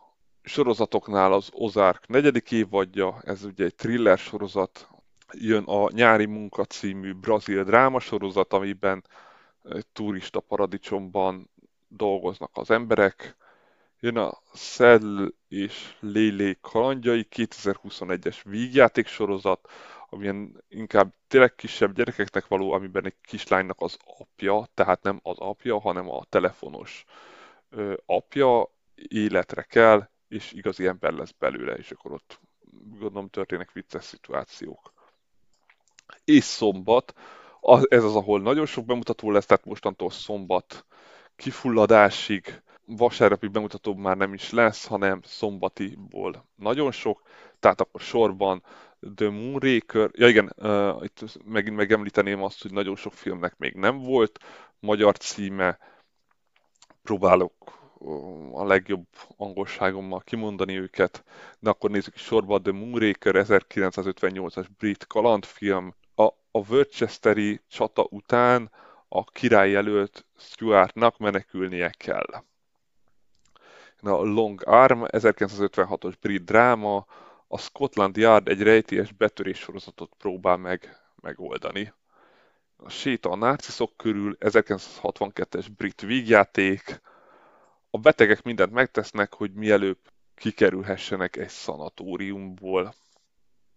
[0.49, 4.89] sorozatoknál az Ozark negyedik évadja, ez ugye egy thriller sorozat,
[5.33, 9.05] jön a Nyári Munka című brazil dráma sorozat, amiben
[9.93, 11.51] turista paradicsomban
[11.89, 13.37] dolgoznak az emberek,
[14.01, 19.69] jön a Szell és Lélé kalandjai 2021-es vígjáték sorozat,
[20.09, 25.81] amilyen inkább tényleg kisebb gyerekeknek való, amiben egy kislánynak az apja, tehát nem az apja,
[25.81, 27.05] hanem a telefonos
[28.07, 32.41] apja életre kell, és igazi ember lesz belőle, és akkor ott
[32.99, 34.93] gondolom történnek vicces szituációk.
[36.25, 37.15] És szombat,
[37.89, 40.87] ez az, ahol nagyon sok bemutató lesz, tehát mostantól szombat
[41.37, 47.23] kifulladásig, vasárnapi bemutató már nem is lesz, hanem szombatiból nagyon sok,
[47.59, 48.63] tehát akkor sorban
[49.15, 53.99] The Moonraker, ja igen, uh, itt megint megemlíteném azt, hogy nagyon sok filmnek még nem
[53.99, 54.39] volt
[54.81, 55.79] magyar címe,
[57.03, 57.53] próbálok
[58.53, 59.07] a legjobb
[59.37, 61.25] angolságommal kimondani őket,
[61.59, 65.95] de akkor nézzük sorba The Moonraker 1958-as brit kalandfilm.
[66.15, 68.71] A, a Worcesteri csata után
[69.09, 72.43] a király előtt Stuartnak menekülnie kell.
[74.01, 77.07] A Long Arm 1956-os brit dráma,
[77.49, 81.93] a Scotland Yard egy rejtélyes betörés sorozatot próbál meg megoldani.
[82.77, 87.01] A séta a náciszok körül 1962-es brit vígjáték,
[87.91, 89.99] a betegek mindent megtesznek, hogy mielőbb
[90.35, 92.95] kikerülhessenek egy szanatóriumból.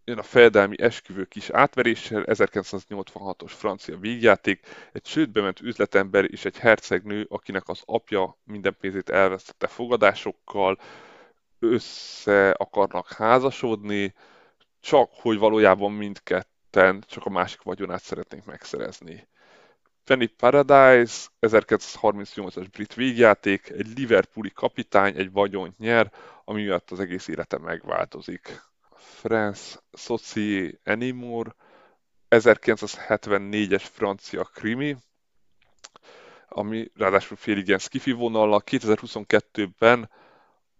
[0.03, 6.57] Jön a fejedelmi esküvő kis átveréssel, 1986-os francia vígjáték, egy sőtbe ment üzletember és egy
[6.57, 10.79] hercegnő, akinek az apja minden pénzét elvesztette fogadásokkal,
[11.59, 14.13] össze akarnak házasodni,
[14.79, 19.27] csak hogy valójában mindketten csak a másik vagyonát szeretnénk megszerezni.
[20.03, 26.11] Penny Paradise, 1938-as brit végjáték, egy Liverpooli kapitány egy vagyont nyer,
[26.45, 28.61] ami miatt az egész élete megváltozik.
[28.95, 31.55] France Socié Anymore,
[32.29, 34.97] 1974-es francia krimi,
[36.47, 38.63] ami ráadásul félig ilyen skifi vonallal.
[38.65, 40.09] 2022-ben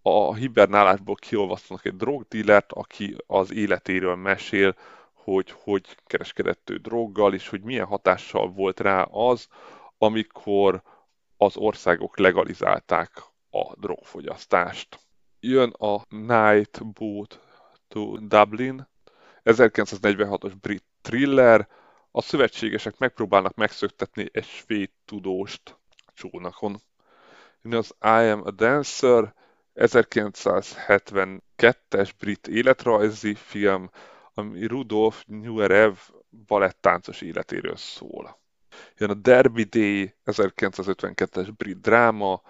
[0.02, 4.76] a hibernálásból kiolvasztanak egy drogdílert, aki az életéről mesél,
[5.34, 9.48] hogy hogy kereskedett ő droggal, és hogy milyen hatással volt rá az,
[9.98, 10.82] amikor
[11.38, 13.12] az országok legalizálták
[13.50, 15.00] a drogfogyasztást.
[15.40, 17.40] Jön a Night Boat
[17.88, 18.88] to Dublin,
[19.44, 21.68] 1946-os brit thriller,
[22.12, 25.78] a szövetségesek megpróbálnak megszöktetni egy svéd tudóst
[26.14, 26.82] csónakon.
[27.62, 29.34] Jön az I Am a Dancer,
[29.76, 33.90] 1972-es brit életrajzi film,
[34.34, 35.96] ami Rudolf Nureyev
[36.48, 38.40] balettáncos életéről szól.
[38.98, 42.42] Jön a Derby Day 1952-es brit dráma,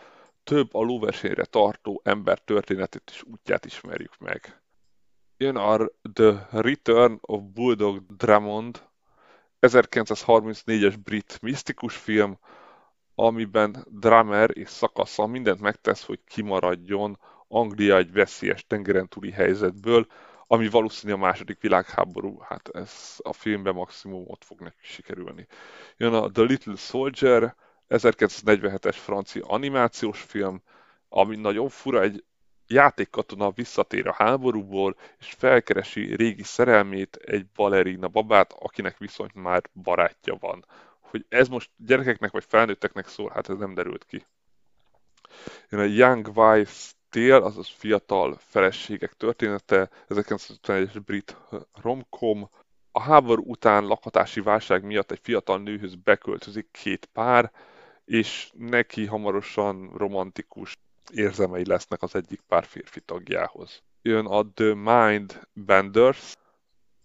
[0.43, 4.61] több a lóversenyre tartó ember történetét és útját ismerjük meg.
[5.37, 8.89] Jön a The Return of Bulldog Drummond,
[9.61, 12.37] 1934-es brit misztikus film,
[13.15, 20.07] amiben Drummer és szakasza mindent megtesz, hogy kimaradjon Anglia egy veszélyes tengeren túli helyzetből,
[20.51, 25.47] ami valószínű a második világháború, hát ez a filmben maximum ott fog neki sikerülni.
[25.97, 27.55] Jön a The Little Soldier,
[27.89, 30.61] 1947-es francia animációs film,
[31.09, 32.23] ami nagyon fura, egy
[32.67, 40.37] játékkatona visszatér a háborúból, és felkeresi régi szerelmét, egy balerina babát, akinek viszont már barátja
[40.39, 40.65] van.
[40.99, 44.25] Hogy ez most gyerekeknek vagy felnőtteknek szól, hát ez nem derült ki.
[45.69, 51.37] Jön a Young Wives Tale, azaz fiatal feleségek története, 1951-es brit
[51.81, 52.49] romcom.
[52.91, 57.51] A háború után lakhatási válság miatt egy fiatal nőhöz beköltözik két pár,
[58.05, 60.77] és neki hamarosan romantikus
[61.13, 63.83] érzelmei lesznek az egyik pár férfi tagjához.
[64.01, 66.35] Jön a The Mind Benders,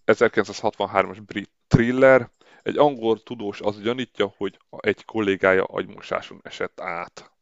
[0.07, 2.31] 1963-as brit thriller.
[2.63, 7.36] Egy angol tudós az gyanítja, hogy egy kollégája agymosáson esett át.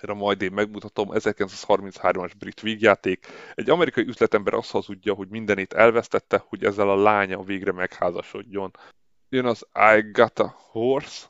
[0.00, 3.26] Erre majd én megmutatom, 1933-as brit vígjáték.
[3.54, 8.70] Egy amerikai üzletember azt hazudja, hogy mindenét elvesztette, hogy ezzel a lánya végre megházasodjon.
[9.28, 11.26] Jön az I Got a Horse,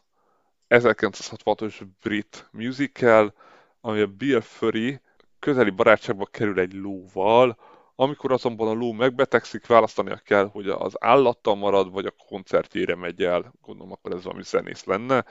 [0.68, 3.34] 1966-os brit musical,
[3.80, 5.00] ami a Bill Furry
[5.38, 7.58] közeli barátságba kerül egy lóval,
[7.94, 13.22] amikor azonban a ló megbetegszik, választania kell, hogy az állattal marad, vagy a koncertjére megy
[13.22, 13.52] el.
[13.60, 15.24] Gondolom, akkor ez valami zenész lenne.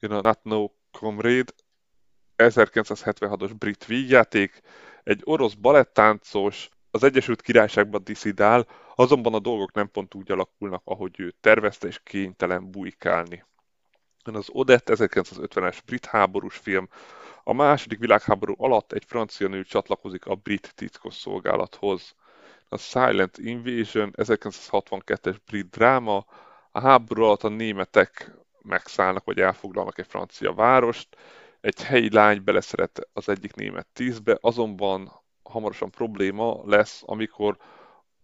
[0.00, 1.52] Jön a Not No Comrade,
[2.50, 4.60] 1976-os brit vígjáték,
[5.04, 11.20] egy orosz balettáncos, az Egyesült Királyságban diszidál, azonban a dolgok nem pont úgy alakulnak, ahogy
[11.20, 13.44] ő tervezte, és kénytelen bujkálni.
[14.22, 16.88] Az Odette 1950-es brit háborús film,
[17.44, 22.14] a második világháború alatt egy francia nő csatlakozik a brit titkosszolgálathoz.
[22.68, 26.24] A Silent Invasion 1962-es brit dráma,
[26.70, 28.30] a háború alatt a németek
[28.62, 31.16] megszállnak vagy elfoglalnak egy francia várost,
[31.62, 37.56] egy helyi lány beleszeret az egyik német tízbe, azonban hamarosan probléma lesz, amikor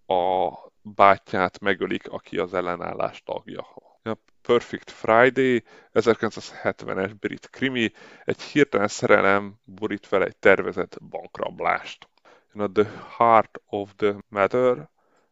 [0.07, 0.51] a
[0.83, 3.67] bátyját megölik, aki az ellenállás tagja.
[4.03, 7.93] A Perfect Friday, 1970-es brit krimi,
[8.25, 12.09] egy hirtelen szerelem borít fel egy tervezett bankrablást.
[12.55, 14.91] A The Heart of the Matter,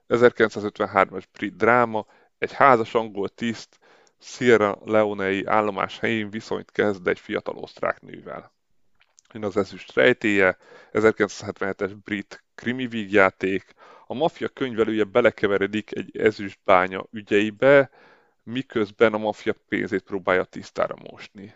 [0.08, 2.06] 1953-as brit dráma,
[2.38, 3.78] egy házas angol tiszt
[4.28, 8.52] Sierra Leonei állomás helyén viszonyt kezd egy fiatal osztrák nővel.
[9.32, 10.56] Jön az ezüst rejtéje,
[10.92, 13.74] 1977-es brit krimi vígjáték,
[14.06, 17.90] a maffia könyvelője belekeveredik egy ezüstbánya ügyeibe,
[18.42, 21.54] miközben a maffia pénzét próbálja tisztára mosni.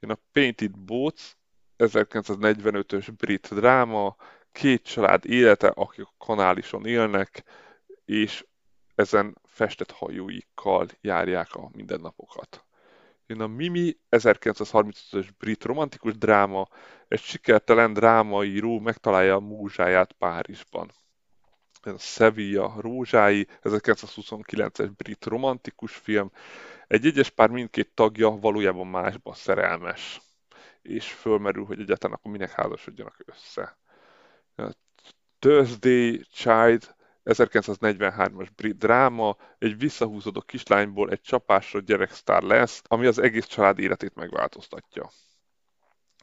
[0.00, 1.36] Jön a Painted Boats,
[1.78, 4.16] 1945-ös brit dráma,
[4.52, 7.44] két család élete, akik a kanálison élnek,
[8.04, 8.44] és
[8.96, 12.64] ezen festett hajóikkal járják a mindennapokat.
[13.26, 16.68] Jön a Mimi, 1935-ös brit romantikus dráma,
[17.08, 20.92] egy sikertelen drámaíró megtalálja a múzsáját Párizsban.
[21.98, 26.30] Sevilla rózsái, 1929-es brit romantikus film,
[26.86, 30.20] egy egyes pár mindkét tagja valójában másban szerelmes,
[30.82, 33.78] és fölmerül, hogy egyáltalán akkor minek házasodjanak össze.
[35.38, 36.94] Thursday Child,
[37.26, 44.14] 1943-as brit dráma, egy visszahúzódó kislányból egy csapásra gyereksztár lesz, ami az egész család életét
[44.14, 45.10] megváltoztatja.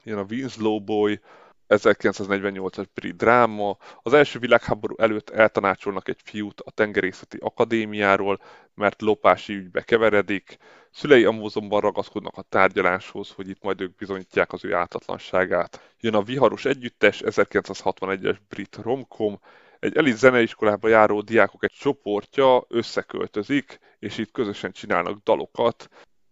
[0.03, 1.19] Jön a Winslow Boy,
[1.67, 3.77] 1948-as brit dráma.
[4.01, 8.41] Az első világháború előtt eltanácsolnak egy fiút a tengerészeti akadémiáról,
[8.73, 10.57] mert lopási ügybe keveredik.
[10.91, 15.93] Szülei amúzomban ragaszkodnak a tárgyaláshoz, hogy itt majd ők bizonyítják az ő ártatlanságát.
[15.99, 19.39] Jön a Viharos Együttes, 1961-es brit romcom,
[19.83, 25.89] egy elit zeneiskolába járó diákok egy csoportja összeköltözik, és itt közösen csinálnak dalokat,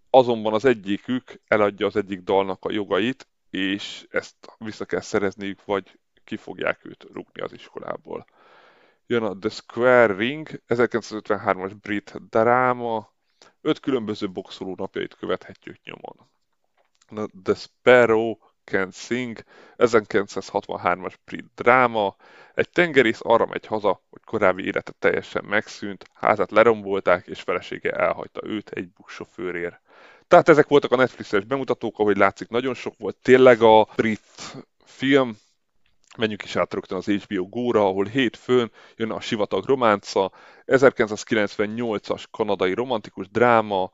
[0.10, 6.00] azonban az egyikük eladja az egyik dalnak a jogait, és ezt vissza kell szerezniük, vagy
[6.24, 8.26] ki fogják őt rúgni az iskolából.
[9.06, 13.14] Jön a The Square Ring, 1953-as brit dráma,
[13.62, 16.30] öt különböző boxoló napjait követhetjük nyomon.
[17.44, 19.44] The Sparrow Can Sing,
[19.78, 22.16] 1963-as brit dráma,
[22.54, 28.42] egy tengerész arra megy haza, hogy korábbi élete teljesen megszűnt, házát lerombolták, és felesége elhagyta
[28.44, 29.82] őt egy buszsofőrért.
[30.28, 35.38] Tehát ezek voltak a Netflixes bemutatók, ahogy látszik, nagyon sok volt tényleg a brit film,
[36.18, 40.32] menjünk is át rögtön az HBO Go-ra, ahol hétfőn jön a Sivatag románca,
[40.68, 43.92] 1998-as kanadai romantikus dráma,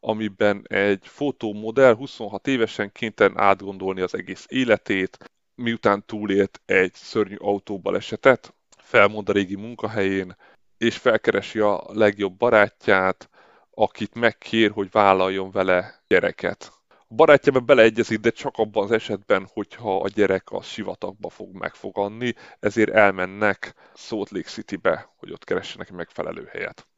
[0.00, 5.18] amiben egy fotómodell 26 évesen kénytelen átgondolni az egész életét,
[5.54, 10.36] miután túlélt egy szörnyű autóbalesetet, felmond a régi munkahelyén,
[10.78, 13.30] és felkeresi a legjobb barátját,
[13.70, 16.72] akit megkér, hogy vállaljon vele gyereket.
[17.08, 22.34] A barátjában beleegyezik, de csak abban az esetben, hogyha a gyerek a sivatagba fog megfoganni,
[22.60, 26.89] ezért elmennek Salt Lake City-be, hogy ott keressenek megfelelő helyet.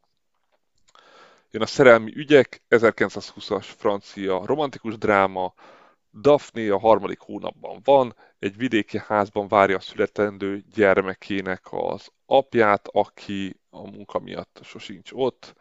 [1.54, 5.54] Jön a szerelmi ügyek, 1920-as francia romantikus dráma,
[6.20, 13.60] Daphne a harmadik hónapban van, egy vidéki házban várja a születendő gyermekének az apját, aki
[13.70, 15.54] a munka miatt sosincs ott,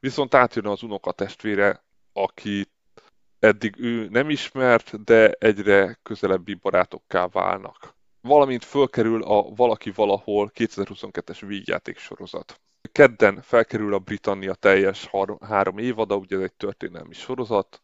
[0.00, 2.66] viszont átjön az unokatestvére, aki
[3.38, 7.94] eddig ő nem ismert, de egyre közelebbi barátokká válnak.
[8.20, 12.60] Valamint fölkerül a Valaki Valahol 2022-es vígjáték sorozat.
[12.98, 17.80] Kedden felkerül a Britannia teljes három évada, ugye ez egy történelmi sorozat,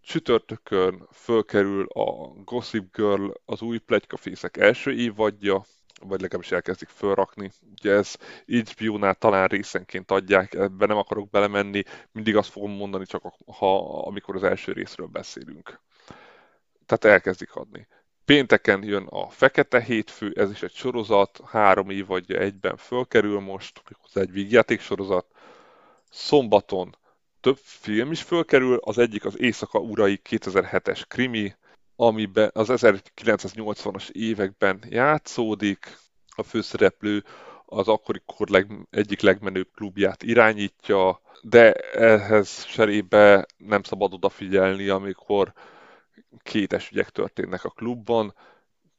[0.00, 5.64] Csütörtökön fölkerül a Gossip Girl, az új plegykafészek első évadja,
[6.00, 7.50] vagy legalábbis elkezdik fölrakni.
[7.70, 8.16] Ugye ez
[8.46, 11.82] HBO-nál talán részenként adják, ebben nem akarok belemenni,
[12.12, 15.80] mindig azt fogom mondani csak ha, amikor az első részről beszélünk.
[16.86, 17.86] Tehát elkezdik adni.
[18.24, 24.20] Pénteken jön a Fekete Hétfő, ez is egy sorozat, három évadja egyben fölkerül most, méghozzá
[24.20, 25.26] egy vígjáték sorozat.
[26.10, 26.96] Szombaton
[27.40, 31.54] több film is fölkerül, az egyik az Éjszaka Urai 2007-es krimi,
[31.96, 35.98] amiben az 1980-as években játszódik,
[36.36, 37.24] a főszereplő
[37.66, 45.52] az akkori kor leg, egyik legmenőbb klubját irányítja, de ehhez serébe nem szabad odafigyelni, amikor
[46.42, 48.34] kétes ügyek történnek a klubban,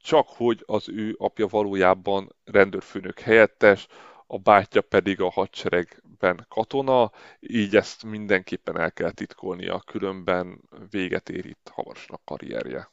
[0.01, 3.87] csak hogy az ő apja valójában rendőrfőnök helyettes,
[4.27, 11.45] a bátyja pedig a hadseregben katona, így ezt mindenképpen el kell titkolnia, különben véget ér
[11.45, 12.91] itt Havarosnak karrierje.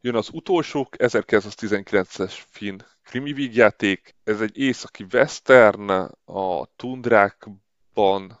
[0.00, 4.14] Jön az utolsók, 1919-es finn krimi vígjáték.
[4.24, 5.90] Ez egy északi western
[6.24, 8.40] a tundrákban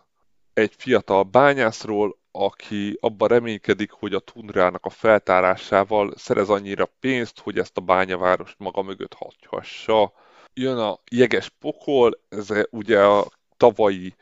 [0.52, 7.58] egy fiatal bányászról, aki abban reménykedik, hogy a tundrának a feltárásával szerez annyira pénzt, hogy
[7.58, 10.12] ezt a bányavárost maga mögött hagyhassa.
[10.54, 13.26] Jön a Jeges Pokol, ez ugye a
[13.56, 14.14] tavalyi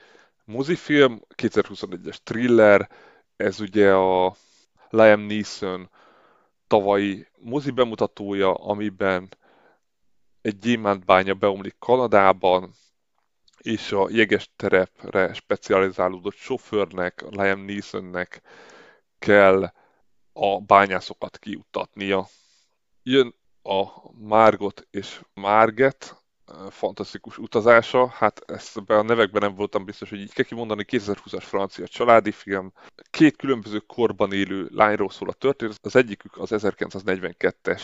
[0.45, 2.89] mozifilm, 2021-es thriller,
[3.37, 4.37] ez ugye a
[4.91, 5.91] Liam Neeson
[6.67, 9.29] tavalyi mozi bemutatója, amiben
[10.43, 12.71] egy gyémántbánya beomlik Kanadában,
[13.65, 18.43] és a jeges terepre specializálódott sofőrnek, Liam Neesonnek
[19.19, 19.73] kell
[20.33, 22.29] a bányászokat kiutatnia.
[23.03, 26.24] Jön a Margot és Marget,
[26.71, 28.09] fantasztikus utazása.
[28.09, 30.85] Hát ezt a nevekben nem voltam biztos, hogy így kell kimondani.
[30.89, 32.73] 2020-as francia családi film.
[33.11, 35.79] Két különböző korban élő lányról szól a történet.
[35.83, 37.83] Az egyikük az 1942-es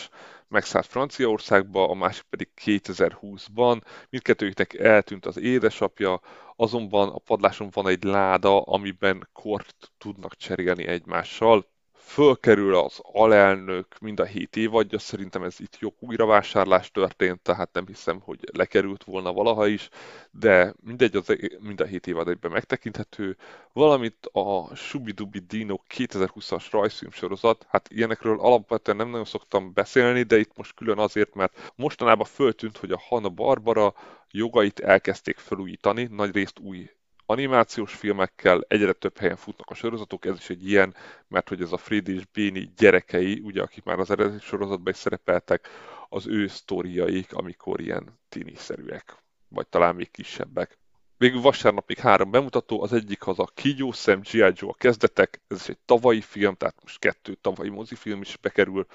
[0.48, 3.80] megszállt Franciaországba, a másik pedig 2020-ban.
[4.10, 6.20] Mindkettőjüknek eltűnt az édesapja,
[6.56, 11.66] azonban a padláson van egy láda, amiben kort tudnak cserélni egymással
[12.12, 17.86] fölkerül az alelnök mind a hét évadja, szerintem ez itt jó újravásárlás történt, tehát nem
[17.86, 19.88] hiszem, hogy lekerült volna valaha is,
[20.30, 23.36] de mindegy, az mind a hét évad egyben megtekinthető,
[23.72, 30.38] valamint a Subidubi Dino 2020-as rajzfilm sorozat, hát ilyenekről alapvetően nem nagyon szoktam beszélni, de
[30.38, 33.94] itt most külön azért, mert mostanában föltűnt, hogy a Hanna Barbara
[34.30, 36.90] jogait elkezdték felújítani, nagyrészt új
[37.30, 40.94] animációs filmekkel, egyre több helyen futnak a sorozatok, ez is egy ilyen,
[41.28, 44.98] mert hogy ez a Fred és Béni gyerekei, ugye akik már az eredeti sorozatban is
[44.98, 45.68] szerepeltek,
[46.08, 49.16] az ő sztoriaik, amikor ilyen tiniszerűek,
[49.48, 50.78] vagy talán még kisebbek.
[51.16, 54.38] Végül vasárnapig három bemutató, az egyik az a Kígyó Szem, G.I.
[54.38, 58.86] Joe a kezdetek, ez is egy tavalyi film, tehát most kettő tavalyi mozifilm is bekerül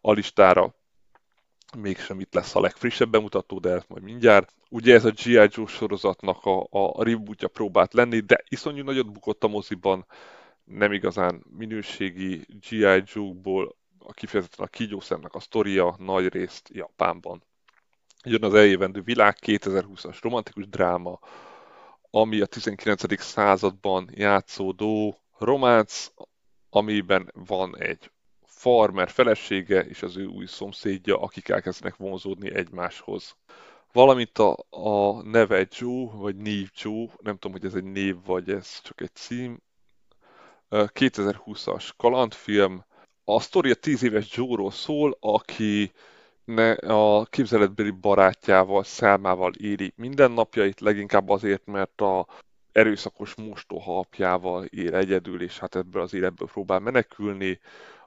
[0.00, 0.74] a listára
[1.76, 4.54] mégsem itt lesz a legfrissebb bemutató, de majd mindjárt.
[4.70, 5.32] Ugye ez a G.I.
[5.32, 10.06] Joe sorozatnak a, a rebootja próbált lenni, de iszonyú nagyot bukott a moziban,
[10.64, 13.02] nem igazán minőségi G.I.
[13.04, 17.42] Joe-ból, a kifejezetten a kígyószemnek a sztoria nagy részt Japánban.
[18.24, 21.18] Jön az eljövendő világ 2020-as romantikus dráma,
[22.10, 23.22] ami a 19.
[23.22, 26.06] században játszódó románc,
[26.70, 28.10] amiben van egy
[28.58, 33.36] farmer felesége és az ő új szomszédja, akik elkezdenek vonzódni egymáshoz.
[33.92, 38.50] Valamint a, a neve Joe, vagy név Joe, nem tudom, hogy ez egy név, vagy
[38.50, 39.60] ez csak egy cím.
[40.70, 42.84] 2020-as kalandfilm.
[43.24, 45.92] A sztoria 10 éves Joe-ról szól, aki
[46.44, 52.26] ne, a képzeletbeli barátjával, Szelmával éli mindennapjait, leginkább azért, mert a
[52.72, 57.60] erőszakos mostoha apjával él egyedül, és hát ebből az életből próbál menekülni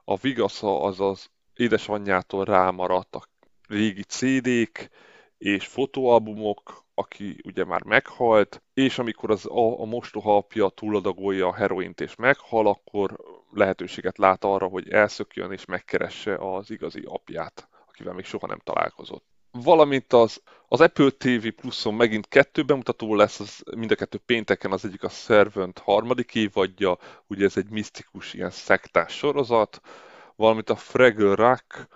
[0.04, 3.26] a vigasza az az édesanyjától rámaradt a
[3.68, 4.90] régi CD-k
[5.38, 11.54] és fotóalbumok, aki ugye már meghalt, és amikor az a, a mostoha apja túladagolja a
[11.54, 13.16] heroint és meghal, akkor
[13.50, 19.31] lehetőséget lát arra, hogy elszökjön és megkeresse az igazi apját, akivel még soha nem találkozott.
[19.52, 24.72] Valamint az, az Apple TV Pluson megint kettő bemutató lesz, az mind a kettő pénteken,
[24.72, 29.80] az egyik a Servant harmadik évadja, ugye ez egy misztikus ilyen szektás sorozat,
[30.36, 31.88] valamint a Fraggle Rock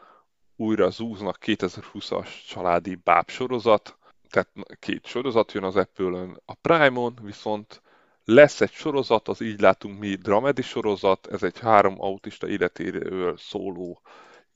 [0.57, 3.99] újra zúznak 2020-as családi báb sorozat,
[4.31, 4.49] tehát
[4.79, 6.41] két sorozat jön az Apple-ön.
[6.45, 7.83] A Prime-on viszont
[8.25, 14.01] lesz egy sorozat, az így látunk mi dramedi sorozat, ez egy három autista életéről szóló,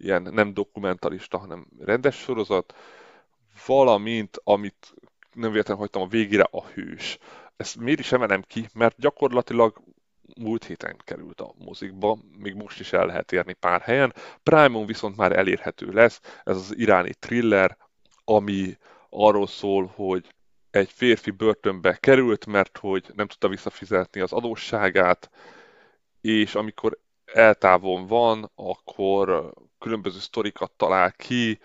[0.01, 2.75] ilyen nem dokumentalista, hanem rendes sorozat,
[3.67, 4.95] valamint, amit
[5.33, 7.19] nem véletlenül hagytam a végére, a hős.
[7.57, 8.69] Ezt miért is emelem ki?
[8.75, 9.81] Mert gyakorlatilag
[10.37, 14.15] múlt héten került a mozikba, még most is el lehet érni pár helyen.
[14.43, 17.77] Prime-on viszont már elérhető lesz, ez az iráni thriller,
[18.25, 18.77] ami
[19.09, 20.35] arról szól, hogy
[20.71, 25.31] egy férfi börtönbe került, mert hogy nem tudta visszafizetni az adósságát,
[26.21, 26.99] és amikor
[27.33, 31.61] eltávon van, akkor különböző sztorikat talál ki,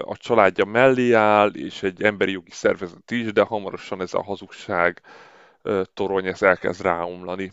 [0.00, 5.02] a családja mellé áll, és egy emberi jogi szervezet is, de hamarosan ez a hazugság
[5.94, 7.52] torony ez elkezd ráomlani.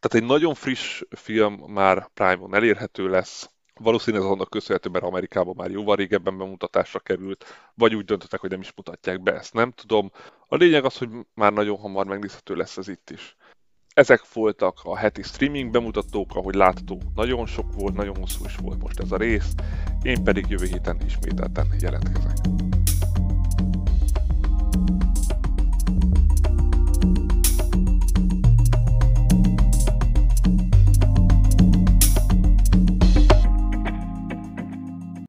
[0.00, 3.50] Tehát egy nagyon friss film már Prime-on elérhető lesz,
[3.82, 7.44] Valószínűleg ez annak köszönhető, mert Amerikában már jóval régebben bemutatásra került,
[7.74, 10.10] vagy úgy döntöttek, hogy nem is mutatják be, ezt nem tudom.
[10.48, 13.36] A lényeg az, hogy már nagyon hamar megnézhető lesz ez itt is.
[14.00, 18.82] Ezek voltak a heti streaming bemutatók, ahogy látható, nagyon sok volt, nagyon hosszú is volt
[18.82, 19.54] most ez a rész,
[20.02, 22.36] én pedig jövő héten ismételten jelentkezek.